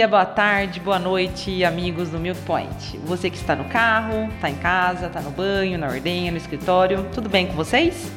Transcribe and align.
dia, 0.00 0.08
boa 0.08 0.24
tarde, 0.24 0.80
boa 0.80 0.98
noite, 0.98 1.62
amigos 1.62 2.08
do 2.08 2.18
Milk 2.18 2.40
Point. 2.46 2.98
Você 3.04 3.28
que 3.28 3.36
está 3.36 3.54
no 3.54 3.64
carro, 3.64 4.30
está 4.34 4.48
em 4.48 4.54
casa, 4.54 5.08
está 5.08 5.20
no 5.20 5.30
banho, 5.30 5.76
na 5.76 5.88
ordenha, 5.88 6.32
no 6.32 6.38
escritório, 6.38 7.06
tudo 7.12 7.28
bem 7.28 7.46
com 7.46 7.52
vocês? 7.52 8.10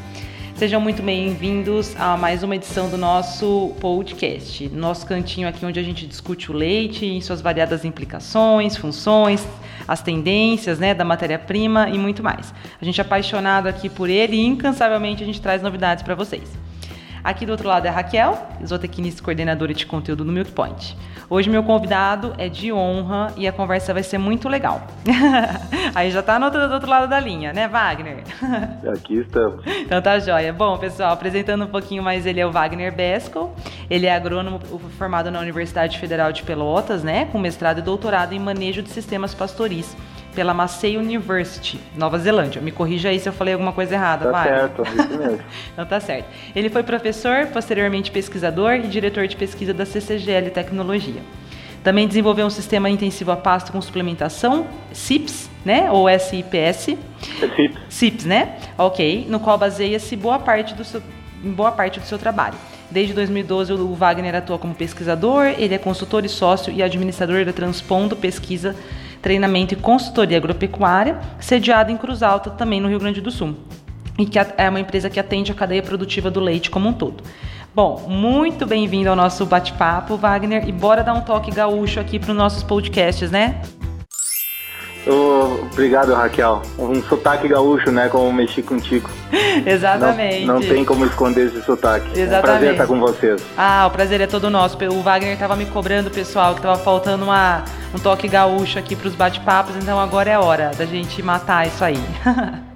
Sejam 0.55 0.79
muito 0.79 1.03
bem-vindos 1.03 1.93
a 1.99 2.15
mais 2.15 2.41
uma 2.41 2.55
edição 2.55 2.89
do 2.89 2.97
nosso 2.97 3.75
podcast, 3.81 4.69
nosso 4.69 5.05
cantinho 5.05 5.45
aqui 5.45 5.65
onde 5.65 5.77
a 5.77 5.83
gente 5.83 6.07
discute 6.07 6.49
o 6.49 6.53
leite 6.53 7.05
em 7.05 7.19
suas 7.19 7.41
variadas 7.41 7.83
implicações, 7.83 8.77
funções, 8.77 9.45
as 9.85 10.01
tendências 10.01 10.79
né, 10.79 10.93
da 10.93 11.03
matéria-prima 11.03 11.89
e 11.89 11.99
muito 11.99 12.23
mais. 12.23 12.53
A 12.81 12.85
gente 12.85 13.01
é 13.01 13.03
apaixonado 13.03 13.67
aqui 13.67 13.89
por 13.89 14.09
ele 14.09 14.37
e 14.37 14.45
incansavelmente 14.45 15.21
a 15.21 15.25
gente 15.25 15.41
traz 15.41 15.61
novidades 15.61 16.01
para 16.01 16.15
vocês. 16.15 16.49
Aqui 17.23 17.45
do 17.45 17.53
outro 17.53 17.69
lado 17.69 17.85
é 17.85 17.89
a 17.89 17.91
Raquel, 17.91 18.37
zootecnista 18.65 19.21
e 19.21 19.23
coordenadora 19.23 19.73
de 19.73 19.85
conteúdo 19.85 20.25
no 20.25 20.33
Milk 20.33 20.51
Point. 20.51 20.97
Hoje 21.29 21.49
meu 21.49 21.63
convidado 21.63 22.33
é 22.37 22.49
de 22.49 22.73
honra 22.73 23.31
e 23.37 23.47
a 23.47 23.51
conversa 23.53 23.93
vai 23.93 24.03
ser 24.03 24.17
muito 24.17 24.49
legal. 24.49 24.85
Aí 25.95 26.11
já 26.11 26.21
tá 26.21 26.37
no 26.37 26.45
outro, 26.45 26.67
do 26.67 26.73
outro 26.73 26.89
lado 26.89 27.07
da 27.07 27.17
linha, 27.21 27.53
né, 27.53 27.65
Wagner? 27.65 28.23
Aqui 28.93 29.19
estamos. 29.19 29.65
Então 29.65 30.01
tá 30.01 30.19
jóia. 30.19 30.51
Bom, 30.51 30.77
pessoal, 30.77 31.13
apresentando 31.13 31.63
um 31.63 31.67
pouquinho 31.67 32.03
mais, 32.03 32.25
ele 32.25 32.41
é 32.41 32.45
o 32.45 32.51
Wagner 32.51 32.93
Besco. 32.93 33.55
Ele 33.89 34.05
é 34.05 34.13
agrônomo 34.13 34.59
formado 34.97 35.31
na 35.31 35.39
Universidade 35.39 35.99
Federal 35.99 36.33
de 36.33 36.43
Pelotas, 36.43 37.03
né, 37.03 37.25
com 37.31 37.39
mestrado 37.39 37.79
e 37.79 37.81
doutorado 37.81 38.33
em 38.33 38.39
manejo 38.39 38.81
de 38.81 38.89
sistemas 38.89 39.33
pastoris 39.33 39.95
pela 40.33 40.53
Massey 40.53 40.97
University, 40.97 41.79
Nova 41.95 42.17
Zelândia. 42.19 42.61
Me 42.61 42.71
corrija 42.71 43.09
aí 43.09 43.19
se 43.19 43.29
eu 43.29 43.33
falei 43.33 43.53
alguma 43.53 43.71
coisa 43.71 43.93
errada, 43.93 44.25
tá 44.25 44.31
vai. 44.31 44.47
certo, 44.47 44.83
é 44.85 44.89
isso 44.89 45.17
mesmo. 45.17 45.39
então 45.73 45.85
tá 45.85 45.99
certo. 45.99 46.25
Ele 46.55 46.69
foi 46.69 46.83
professor, 46.83 47.47
posteriormente 47.47 48.11
pesquisador 48.11 48.73
e 48.73 48.87
diretor 48.87 49.27
de 49.27 49.35
pesquisa 49.35 49.73
da 49.73 49.85
CCGL 49.85 50.49
Tecnologia. 50.49 51.21
Também 51.83 52.07
desenvolveu 52.07 52.45
um 52.45 52.49
sistema 52.49 52.89
intensivo 52.89 53.31
a 53.31 53.35
pasto 53.35 53.71
com 53.71 53.81
suplementação, 53.81 54.65
CIPS, 54.93 55.49
né? 55.65 55.91
Ou 55.91 56.07
SIPS. 56.07 56.53
É 56.53 56.73
CIPS. 56.73 56.97
CIPS, 57.89 58.25
né? 58.25 58.55
Ok. 58.77 59.25
No 59.29 59.39
qual 59.39 59.57
baseia-se 59.57 60.15
boa 60.15 60.39
parte 60.39 60.73
do 60.73 60.85
seu, 60.85 61.01
boa 61.43 61.73
parte 61.73 61.99
do 61.99 62.05
seu 62.05 62.17
trabalho. 62.17 62.55
Desde 62.89 63.13
2012, 63.13 63.73
o 63.73 63.93
Wagner 63.95 64.35
atua 64.35 64.57
como 64.57 64.73
pesquisador, 64.73 65.47
ele 65.57 65.73
é 65.73 65.77
consultor 65.77 66.23
e 66.23 66.29
sócio 66.29 66.71
e 66.71 66.81
administrador 66.81 67.43
da 67.43 67.51
Transpondo 67.51 68.15
Pesquisa 68.15 68.75
treinamento 69.23 69.73
e 69.73 69.77
consultoria 69.77 70.37
agropecuária, 70.37 71.17
sediada 71.39 71.91
em 71.91 71.97
Cruz 71.97 72.21
Alta, 72.21 72.51
também 72.51 72.81
no 72.81 72.89
Rio 72.89 72.99
Grande 72.99 73.21
do 73.21 73.31
Sul. 73.31 73.55
E 74.19 74.25
que 74.25 74.37
é 74.37 74.69
uma 74.69 74.81
empresa 74.81 75.09
que 75.09 75.19
atende 75.19 75.51
a 75.51 75.55
cadeia 75.55 75.81
produtiva 75.81 76.29
do 76.29 76.41
leite 76.41 76.69
como 76.69 76.89
um 76.89 76.93
todo. 76.93 77.23
Bom, 77.73 78.05
muito 78.07 78.67
bem-vindo 78.67 79.09
ao 79.09 79.15
nosso 79.15 79.45
bate-papo, 79.45 80.17
Wagner, 80.17 80.67
e 80.67 80.71
bora 80.71 81.03
dar 81.03 81.13
um 81.13 81.21
toque 81.21 81.49
gaúcho 81.49 81.99
aqui 81.99 82.19
para 82.19 82.31
os 82.31 82.37
nossos 82.37 82.61
podcasts, 82.61 83.31
né? 83.31 83.61
Obrigado, 85.07 86.13
Raquel. 86.13 86.61
Um 86.77 87.01
sotaque 87.03 87.47
gaúcho, 87.47 87.91
né? 87.91 88.07
Como 88.09 88.31
mexi 88.31 88.61
contigo. 88.61 89.09
Exatamente. 89.65 90.45
Não, 90.45 90.55
não, 90.55 90.61
tem 90.61 90.85
como 90.85 91.05
esconder 91.05 91.47
esse 91.47 91.61
sotaque. 91.63 92.07
Exatamente. 92.17 92.33
É 92.33 92.39
um 92.39 92.41
prazer 92.41 92.71
estar 92.71 92.87
com 92.87 92.99
vocês. 92.99 93.43
Ah, 93.57 93.85
o 93.87 93.91
prazer 93.91 94.21
é 94.21 94.27
todo 94.27 94.49
nosso. 94.49 94.77
O 94.91 95.01
Wagner 95.01 95.33
estava 95.33 95.55
me 95.55 95.65
cobrando, 95.65 96.09
pessoal, 96.09 96.53
que 96.53 96.59
estava 96.59 96.77
faltando 96.77 97.25
uma, 97.25 97.63
um 97.93 97.99
toque 97.99 98.27
gaúcho 98.27 98.79
aqui 98.79 98.95
para 98.95 99.07
os 99.07 99.15
bate-papos, 99.15 99.75
então 99.75 99.99
agora 99.99 100.29
é 100.29 100.37
hora 100.37 100.71
da 100.77 100.85
gente 100.85 101.21
matar 101.21 101.67
isso 101.67 101.83
aí. 101.83 101.99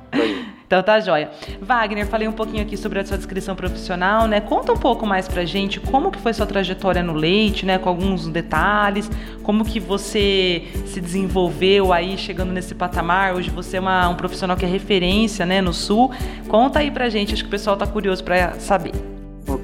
Então 0.67 0.83
tá 0.83 0.99
joia. 0.99 1.31
Wagner, 1.61 2.05
falei 2.07 2.27
um 2.27 2.33
pouquinho 2.33 2.61
aqui 2.61 2.75
sobre 2.75 2.99
a 2.99 3.05
sua 3.05 3.15
descrição 3.15 3.55
profissional, 3.55 4.27
né? 4.27 4.41
Conta 4.41 4.73
um 4.73 4.77
pouco 4.77 5.05
mais 5.07 5.25
pra 5.25 5.45
gente 5.45 5.79
como 5.79 6.11
que 6.11 6.19
foi 6.19 6.33
sua 6.33 6.45
trajetória 6.45 7.01
no 7.01 7.13
leite, 7.13 7.65
né? 7.65 7.77
Com 7.77 7.87
alguns 7.87 8.27
detalhes, 8.27 9.09
como 9.43 9.63
que 9.63 9.79
você 9.79 10.67
se 10.85 10.99
desenvolveu 10.99 11.93
aí 11.93 12.17
chegando 12.17 12.51
nesse 12.51 12.75
patamar. 12.75 13.33
Hoje 13.33 13.49
você 13.49 13.77
é 13.77 13.79
uma, 13.79 14.09
um 14.09 14.15
profissional 14.15 14.57
que 14.57 14.65
é 14.65 14.67
referência, 14.67 15.45
né, 15.45 15.61
no 15.61 15.73
Sul. 15.73 16.11
Conta 16.49 16.79
aí 16.79 16.91
pra 16.91 17.07
gente, 17.07 17.33
acho 17.33 17.43
que 17.43 17.47
o 17.47 17.51
pessoal 17.51 17.77
tá 17.77 17.87
curioso 17.87 18.21
para 18.21 18.59
saber. 18.59 19.16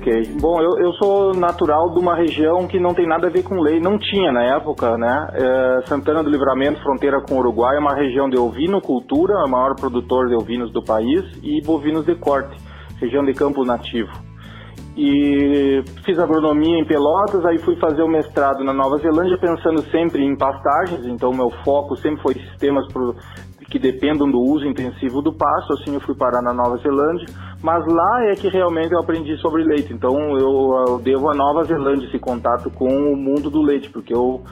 Ok. 0.04 0.36
Bom, 0.42 0.62
eu, 0.62 0.86
eu 0.86 0.92
sou 0.96 1.34
natural 1.34 1.94
de 1.94 2.00
uma 2.00 2.14
região 2.14 2.68
que 2.68 2.78
não 2.78 2.94
tem 2.94 3.08
nada 3.08 3.28
a 3.28 3.30
ver 3.30 3.42
com 3.42 3.62
lei, 3.62 3.80
não 3.80 3.98
tinha 3.98 4.34
na 4.34 4.44
época, 4.58 4.98
né? 4.98 5.28
É, 5.34 5.88
Santana 5.88 6.22
do 6.22 6.30
Livramento, 6.30 6.84
fronteira 6.84 7.22
com 7.22 7.36
o 7.36 7.40
Uruguai, 7.40 7.78
é 7.78 7.80
uma 7.80 7.96
região 7.96 8.30
de 8.30 8.38
ovinocultura, 8.38 9.36
é 9.36 9.46
o 9.46 9.50
maior 9.50 9.76
produtor 9.76 10.28
de 10.28 10.36
ovinos 10.36 10.74
do 10.74 10.84
país, 10.84 11.24
e 11.42 11.62
bovinos 11.62 12.06
de 12.06 12.16
corte, 12.16 12.54
região 13.00 13.24
de 13.24 13.34
campo 13.34 13.64
nativo. 13.64 14.12
E 14.98 15.82
fiz 16.04 16.20
agronomia 16.20 16.80
em 16.80 16.86
Pelotas, 16.86 17.46
aí 17.46 17.58
fui 17.60 17.78
fazer 17.78 18.04
o 18.04 18.08
mestrado 18.10 18.62
na 18.62 18.74
Nova 18.74 18.98
Zelândia, 18.98 19.38
pensando 19.38 19.82
sempre 19.90 20.22
em 20.22 20.36
pastagens, 20.36 21.06
então 21.06 21.32
meu 21.32 21.50
foco 21.64 21.96
sempre 21.96 22.22
foi 22.22 22.34
sistemas 22.34 22.86
que 23.74 23.80
dependam 23.80 24.30
do 24.30 24.40
uso 24.40 24.68
intensivo 24.68 25.20
do 25.20 25.34
pasto, 25.34 25.74
assim 25.74 25.96
eu 25.96 26.00
fui 26.00 26.14
parar 26.14 26.44
na 26.44 26.54
Nova 26.54 26.78
Zelândia, 26.78 27.26
mas 27.60 27.84
lá 27.88 28.26
é 28.26 28.36
que 28.36 28.48
realmente 28.48 28.94
eu 28.94 29.00
aprendi 29.00 29.36
sobre 29.38 29.64
leite, 29.64 29.92
então 29.92 30.14
eu, 30.38 30.86
eu 30.88 31.00
devo 31.00 31.28
a 31.28 31.34
Nova 31.34 31.64
Zelândia 31.64 32.06
esse 32.06 32.20
contato 32.20 32.70
com 32.70 32.86
o 32.86 33.18
mundo 33.18 33.50
do 33.50 33.64
leite, 33.64 33.90
porque 33.90 34.14
eu 34.14 34.44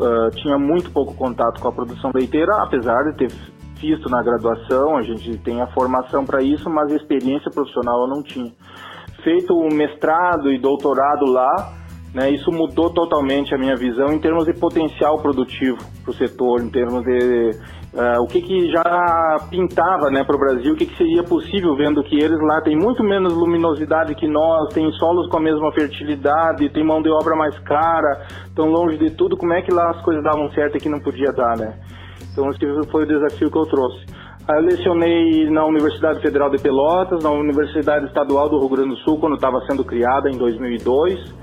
uh, 0.00 0.30
tinha 0.34 0.58
muito 0.58 0.90
pouco 0.90 1.14
contato 1.14 1.60
com 1.60 1.68
a 1.68 1.72
produção 1.72 2.10
leiteira, 2.12 2.56
apesar 2.56 3.04
de 3.04 3.16
ter 3.16 3.32
visto 3.80 4.10
na 4.10 4.20
graduação, 4.20 4.96
a 4.96 5.02
gente 5.02 5.38
tem 5.38 5.62
a 5.62 5.68
formação 5.68 6.24
para 6.24 6.42
isso, 6.42 6.68
mas 6.68 6.90
experiência 6.90 7.48
profissional 7.52 8.00
eu 8.00 8.08
não 8.08 8.20
tinha. 8.20 8.50
Feito 9.22 9.54
o 9.54 9.72
mestrado 9.72 10.50
e 10.50 10.58
doutorado 10.58 11.24
lá, 11.24 11.72
né, 12.14 12.30
isso 12.30 12.50
mudou 12.50 12.90
totalmente 12.90 13.54
a 13.54 13.58
minha 13.58 13.76
visão 13.76 14.12
em 14.12 14.18
termos 14.18 14.46
de 14.46 14.54
potencial 14.54 15.18
produtivo 15.18 15.78
para 16.02 16.10
o 16.10 16.14
setor, 16.14 16.62
em 16.62 16.70
termos 16.70 17.04
de 17.04 17.50
Uh, 17.96 18.20
o 18.22 18.26
que, 18.26 18.42
que 18.42 18.70
já 18.70 19.38
pintava 19.48 20.10
né, 20.10 20.22
para 20.22 20.36
o 20.36 20.38
Brasil, 20.38 20.74
o 20.74 20.76
que, 20.76 20.84
que 20.84 20.98
seria 20.98 21.22
possível, 21.22 21.74
vendo 21.74 22.02
que 22.02 22.14
eles 22.14 22.38
lá 22.42 22.60
têm 22.60 22.76
muito 22.76 23.02
menos 23.02 23.32
luminosidade 23.32 24.14
que 24.14 24.28
nós, 24.28 24.68
têm 24.74 24.92
solos 24.92 25.26
com 25.30 25.38
a 25.38 25.40
mesma 25.40 25.72
fertilidade, 25.72 26.68
têm 26.74 26.84
mão 26.84 27.00
de 27.00 27.08
obra 27.08 27.34
mais 27.34 27.58
cara, 27.60 28.26
tão 28.54 28.66
longe 28.66 28.98
de 28.98 29.12
tudo, 29.12 29.34
como 29.34 29.54
é 29.54 29.62
que 29.62 29.72
lá 29.72 29.92
as 29.92 30.02
coisas 30.02 30.22
davam 30.22 30.50
certo 30.50 30.76
e 30.76 30.80
que 30.80 30.90
não 30.90 31.00
podia 31.00 31.32
dar, 31.32 31.56
né? 31.56 31.72
Então 32.30 32.50
esse 32.50 32.90
foi 32.90 33.04
o 33.04 33.06
desafio 33.06 33.50
que 33.50 33.58
eu 33.58 33.64
trouxe. 33.64 34.04
Eu 34.46 34.60
lecionei 34.60 35.48
na 35.48 35.64
Universidade 35.64 36.20
Federal 36.20 36.50
de 36.50 36.58
Pelotas, 36.58 37.24
na 37.24 37.30
Universidade 37.30 38.04
Estadual 38.04 38.50
do 38.50 38.58
Rio 38.58 38.68
Grande 38.68 38.90
do 38.90 38.96
Sul, 38.98 39.18
quando 39.18 39.36
estava 39.36 39.58
sendo 39.62 39.82
criada 39.82 40.28
em 40.28 40.36
2002. 40.36 41.34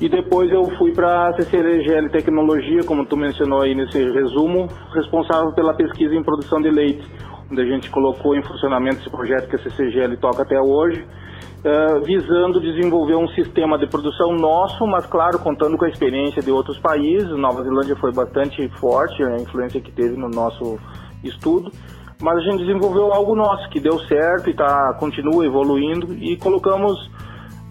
E 0.00 0.08
depois 0.08 0.50
eu 0.52 0.64
fui 0.78 0.92
para 0.92 1.28
a 1.28 1.32
CCGL 1.34 2.08
Tecnologia, 2.10 2.84
como 2.84 3.04
tu 3.04 3.16
mencionou 3.16 3.62
aí 3.62 3.74
nesse 3.74 3.98
resumo, 3.98 4.68
responsável 4.94 5.52
pela 5.54 5.74
pesquisa 5.74 6.14
em 6.14 6.22
produção 6.22 6.60
de 6.60 6.70
leite, 6.70 7.04
onde 7.50 7.60
a 7.60 7.64
gente 7.64 7.90
colocou 7.90 8.36
em 8.36 8.42
funcionamento 8.44 8.98
esse 9.00 9.10
projeto 9.10 9.48
que 9.48 9.56
a 9.56 9.58
CCGL 9.58 10.16
toca 10.18 10.42
até 10.42 10.60
hoje, 10.60 11.02
uh, 11.02 12.00
visando 12.04 12.60
desenvolver 12.60 13.16
um 13.16 13.26
sistema 13.30 13.76
de 13.76 13.88
produção 13.88 14.36
nosso, 14.36 14.86
mas 14.86 15.04
claro, 15.06 15.40
contando 15.40 15.76
com 15.76 15.84
a 15.84 15.88
experiência 15.88 16.40
de 16.40 16.52
outros 16.52 16.78
países. 16.78 17.30
Nova 17.36 17.64
Zelândia 17.64 17.96
foi 17.96 18.12
bastante 18.12 18.68
forte, 18.78 19.20
a 19.24 19.34
influência 19.34 19.80
que 19.80 19.90
teve 19.90 20.16
no 20.16 20.28
nosso 20.28 20.78
estudo 21.24 21.72
mas 22.20 22.36
a 22.36 22.40
gente 22.40 22.64
desenvolveu 22.64 23.12
algo 23.12 23.36
nosso 23.36 23.68
que 23.70 23.78
deu 23.78 23.96
certo 24.00 24.50
e 24.50 24.54
tá, 24.54 24.92
continua 24.98 25.46
evoluindo 25.46 26.14
e 26.14 26.36
colocamos 26.36 26.98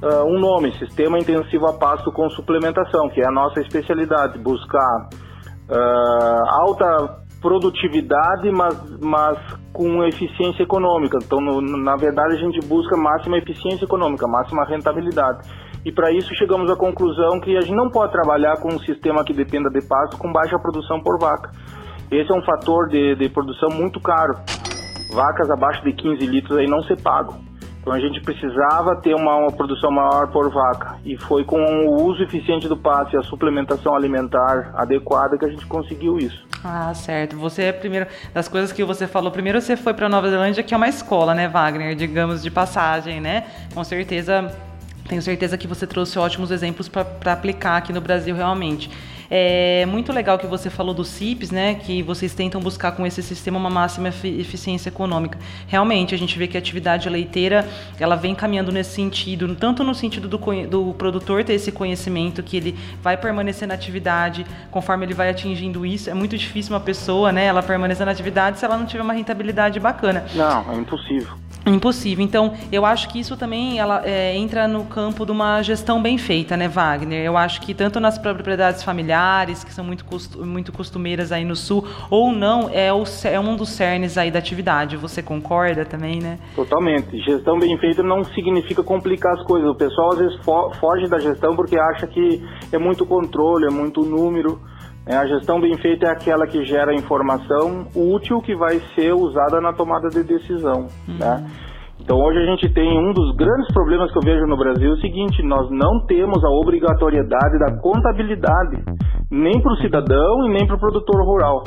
uh, 0.02 0.26
um 0.26 0.40
nome, 0.40 0.72
Sistema 0.78 1.20
Intensivo 1.20 1.68
a 1.68 1.74
Pasto 1.74 2.12
com 2.12 2.30
Suplementação, 2.30 3.10
que 3.10 3.22
é 3.22 3.28
a 3.28 3.32
nossa 3.32 3.60
especialidade, 3.62 4.38
buscar 4.40 5.10
uh, 5.70 6.50
alta 6.50 7.26
produtividade, 7.42 8.52
mas, 8.52 9.00
mas 9.00 9.38
com 9.72 10.04
eficiência 10.04 10.64
econômica. 10.64 11.18
Então, 11.24 11.40
no, 11.40 11.62
na 11.62 11.96
verdade, 11.96 12.36
a 12.36 12.38
gente 12.38 12.60
busca 12.68 12.98
máxima 12.98 13.38
eficiência 13.38 13.86
econômica, 13.86 14.28
máxima 14.28 14.66
rentabilidade. 14.66 15.48
E 15.86 15.92
para 15.92 16.12
isso 16.12 16.34
chegamos 16.36 16.70
à 16.70 16.76
conclusão 16.76 17.40
que 17.40 17.56
a 17.56 17.62
gente 17.62 17.76
não 17.76 17.90
pode 17.90 18.12
trabalhar 18.12 18.58
com 18.58 18.70
um 18.70 18.80
sistema 18.80 19.24
que 19.24 19.34
dependa 19.34 19.70
de 19.70 19.88
pasto 19.88 20.18
com 20.18 20.32
baixa 20.32 20.58
produção 20.60 21.00
por 21.02 21.20
vaca. 21.20 21.52
Esse 22.12 22.32
é 22.32 22.36
um 22.36 22.44
fator 22.44 22.88
de, 22.90 23.16
de 23.16 23.30
produção 23.30 23.70
muito 23.70 24.00
caro. 24.02 24.34
Vacas 25.14 25.50
abaixo 25.50 25.84
de 25.84 25.94
15 25.94 26.26
litros 26.26 26.58
aí 26.58 26.68
não 26.68 26.82
se 26.84 26.96
pagam. 27.02 27.47
Então 27.88 27.96
a 27.96 28.02
gente 28.02 28.20
precisava 28.20 28.98
ter 28.98 29.16
uma, 29.16 29.38
uma, 29.38 29.50
produção 29.50 29.90
maior 29.90 30.28
por 30.28 30.52
vaca 30.52 30.98
e 31.06 31.16
foi 31.16 31.46
com 31.46 31.58
o 31.58 32.04
uso 32.04 32.22
eficiente 32.22 32.68
do 32.68 32.76
pasto 32.76 33.16
e 33.16 33.18
a 33.18 33.24
suplementação 33.24 33.96
alimentar 33.96 34.74
adequada 34.76 35.38
que 35.38 35.46
a 35.46 35.48
gente 35.48 35.66
conseguiu 35.66 36.20
isso. 36.20 36.46
Ah, 36.66 36.94
certo. 36.94 37.38
Você 37.38 37.64
é 37.64 37.72
primeiro 37.72 38.06
das 38.34 38.50
coisas 38.50 38.74
que 38.74 38.84
você 38.84 39.08
falou. 39.08 39.32
Primeiro 39.32 39.62
você 39.62 39.78
foi 39.78 39.94
para 39.94 40.10
Nova 40.10 40.30
Zelândia, 40.30 40.64
que 40.64 40.74
é 40.74 40.78
uma 40.78 40.90
escola, 40.90 41.34
né, 41.34 41.48
Wagner, 41.48 41.96
digamos 41.96 42.44
de 42.44 42.52
passagem, 42.52 43.22
né? 43.22 43.46
Com 43.74 43.86
certeza, 43.86 44.54
tenho 45.08 45.22
certeza 45.22 45.58
que 45.58 45.66
você 45.66 45.88
trouxe 45.88 46.20
ótimos 46.20 46.52
exemplos 46.52 46.90
para 46.90 47.32
aplicar 47.32 47.78
aqui 47.78 47.94
no 47.94 48.02
Brasil 48.02 48.36
realmente. 48.36 48.92
É 49.30 49.86
muito 49.86 50.12
legal 50.14 50.38
que 50.38 50.48
você 50.48 50.70
falou 50.70 50.94
dos 50.94 51.08
CIPs, 51.10 51.52
né? 51.52 51.76
Que 51.76 52.02
vocês 52.02 52.34
tentam 52.34 52.62
buscar 52.62 52.92
com 52.94 53.06
esse 53.06 53.22
sistema 53.22 53.58
uma 53.58 53.70
máxima 53.70 54.08
eficiência 54.08 54.90
econômica. 54.90 55.38
Realmente, 55.68 56.16
a 56.16 56.18
gente 56.18 56.38
vê 56.38 56.48
que 56.48 56.58
a 56.58 56.60
atividade 56.60 57.10
leiteira 57.10 57.68
ela 58.00 58.16
vem 58.16 58.34
caminhando 58.34 58.72
nesse 58.72 58.92
sentido, 58.92 59.54
tanto 59.56 59.84
no 59.84 59.94
sentido 59.94 60.28
do, 60.28 60.38
do 60.68 60.94
produtor 60.94 61.44
ter 61.44 61.54
esse 61.54 61.72
conhecimento 61.72 62.42
que 62.42 62.58
ele 62.58 62.76
vai 63.02 63.18
permanecer 63.18 63.68
na 63.68 63.74
atividade 63.74 64.46
conforme 64.72 65.06
ele 65.06 65.14
vai 65.14 65.30
atingindo 65.30 65.86
isso. 65.86 66.10
É 66.10 66.14
muito 66.14 66.38
difícil 66.38 66.74
uma 66.74 66.80
pessoa, 66.80 67.32
né? 67.32 67.46
Ela 67.46 67.62
permanecer 67.62 68.06
na 68.06 68.12
atividade 68.12 68.60
se 68.60 68.66
ela 68.66 68.78
não 68.78 68.86
tiver 68.86 69.04
uma 69.04 69.14
rentabilidade 69.14 69.80
bacana. 69.80 70.26
Não, 70.36 70.72
é 70.72 70.76
impossível. 70.76 71.48
Impossível. 71.66 72.24
Então, 72.24 72.54
eu 72.72 72.86
acho 72.86 73.10
que 73.10 73.20
isso 73.20 73.36
também 73.36 73.78
ela, 73.78 74.02
é, 74.06 74.36
entra 74.36 74.68
no 74.68 74.86
campo 74.86 75.26
de 75.26 75.32
uma 75.32 75.62
gestão 75.62 76.02
bem 76.02 76.18
feita, 76.18 76.56
né, 76.56 76.68
Wagner? 76.68 77.26
Eu 77.26 77.36
acho 77.36 77.60
que 77.62 77.74
tanto 77.74 78.00
nas 78.00 78.18
propriedades 78.18 78.84
familiares, 78.84 79.17
que 79.66 79.74
são 79.74 79.84
muito, 79.84 80.06
costu 80.06 80.46
muito 80.46 80.72
costumeiras 80.72 81.32
aí 81.32 81.44
no 81.44 81.56
Sul, 81.56 81.86
ou 82.10 82.32
não, 82.32 82.70
é, 82.72 82.92
o, 82.94 83.04
é 83.26 83.40
um 83.40 83.56
dos 83.56 83.70
cernes 83.70 84.18
aí 84.18 84.32
da 84.32 84.40
atividade. 84.40 84.98
Você 84.98 85.22
concorda 85.22 85.86
também, 85.86 86.20
né? 86.20 86.40
Totalmente. 86.56 87.18
Gestão 87.22 87.60
bem 87.60 87.78
feita 87.78 88.04
não 88.04 88.24
significa 88.24 88.84
complicar 88.84 89.34
as 89.34 89.44
coisas. 89.44 89.70
O 89.70 89.76
pessoal 89.76 90.12
às 90.12 90.20
vezes 90.20 90.36
fo 90.44 90.72
foge 90.80 91.08
da 91.08 91.20
gestão 91.20 91.56
porque 91.56 91.78
acha 91.78 92.08
que 92.08 92.44
é 92.72 92.78
muito 92.78 93.06
controle, 93.06 93.66
é 93.66 93.72
muito 93.72 94.02
número. 94.02 94.60
É, 95.06 95.16
a 95.16 95.26
gestão 95.26 95.60
bem 95.60 95.76
feita 95.78 96.08
é 96.08 96.10
aquela 96.10 96.46
que 96.46 96.66
gera 96.66 96.94
informação 96.94 97.88
útil 97.96 98.42
que 98.42 98.54
vai 98.54 98.82
ser 98.94 99.14
usada 99.14 99.62
na 99.62 99.72
tomada 99.72 100.10
de 100.10 100.22
decisão. 100.22 100.88
Uhum. 101.08 101.18
Né? 101.18 101.50
Então 102.08 102.24
hoje 102.24 102.40
a 102.40 102.46
gente 102.46 102.70
tem 102.70 102.88
um 102.88 103.12
dos 103.12 103.36
grandes 103.36 103.68
problemas 103.74 104.10
que 104.14 104.18
eu 104.18 104.22
vejo 104.22 104.48
no 104.48 104.56
Brasil 104.56 104.92
é 104.92 104.94
o 104.94 105.02
seguinte, 105.02 105.44
nós 105.44 105.70
não 105.70 106.06
temos 106.06 106.42
a 106.42 106.50
obrigatoriedade 106.52 107.60
da 107.60 107.82
contabilidade, 107.82 108.82
nem 109.30 109.62
para 109.62 109.74
o 109.74 109.76
cidadão 109.76 110.46
e 110.46 110.54
nem 110.54 110.66
para 110.66 110.78
o 110.78 110.80
produtor 110.80 111.22
rural. 111.26 111.64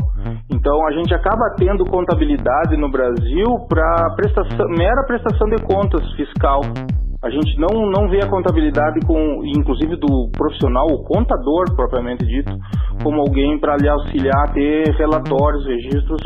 Então 0.51 0.87
a 0.87 0.93
gente 0.93 1.13
acaba 1.13 1.55
tendo 1.59 1.85
contabilidade 1.85 2.75
no 2.79 2.91
Brasil 2.91 3.45
para 3.69 4.15
prestação, 4.17 4.67
mera 4.71 5.05
prestação 5.07 5.47
de 5.51 5.63
contas 5.63 6.11
fiscal. 6.13 6.63
A 7.23 7.29
gente 7.29 7.61
não, 7.61 7.91
não 7.91 8.09
vê 8.09 8.25
a 8.25 8.31
contabilidade 8.31 8.99
com, 9.07 9.43
inclusive 9.45 9.97
do 9.97 10.31
profissional, 10.33 10.87
o 10.87 11.05
contador 11.05 11.77
propriamente 11.77 12.25
dito, 12.25 12.51
como 13.03 13.21
alguém 13.21 13.61
para 13.61 13.77
lhe 13.77 13.91
auxiliar 13.91 14.49
a 14.49 14.53
ter 14.55 14.89
relatórios, 14.97 15.67
registros 15.67 16.23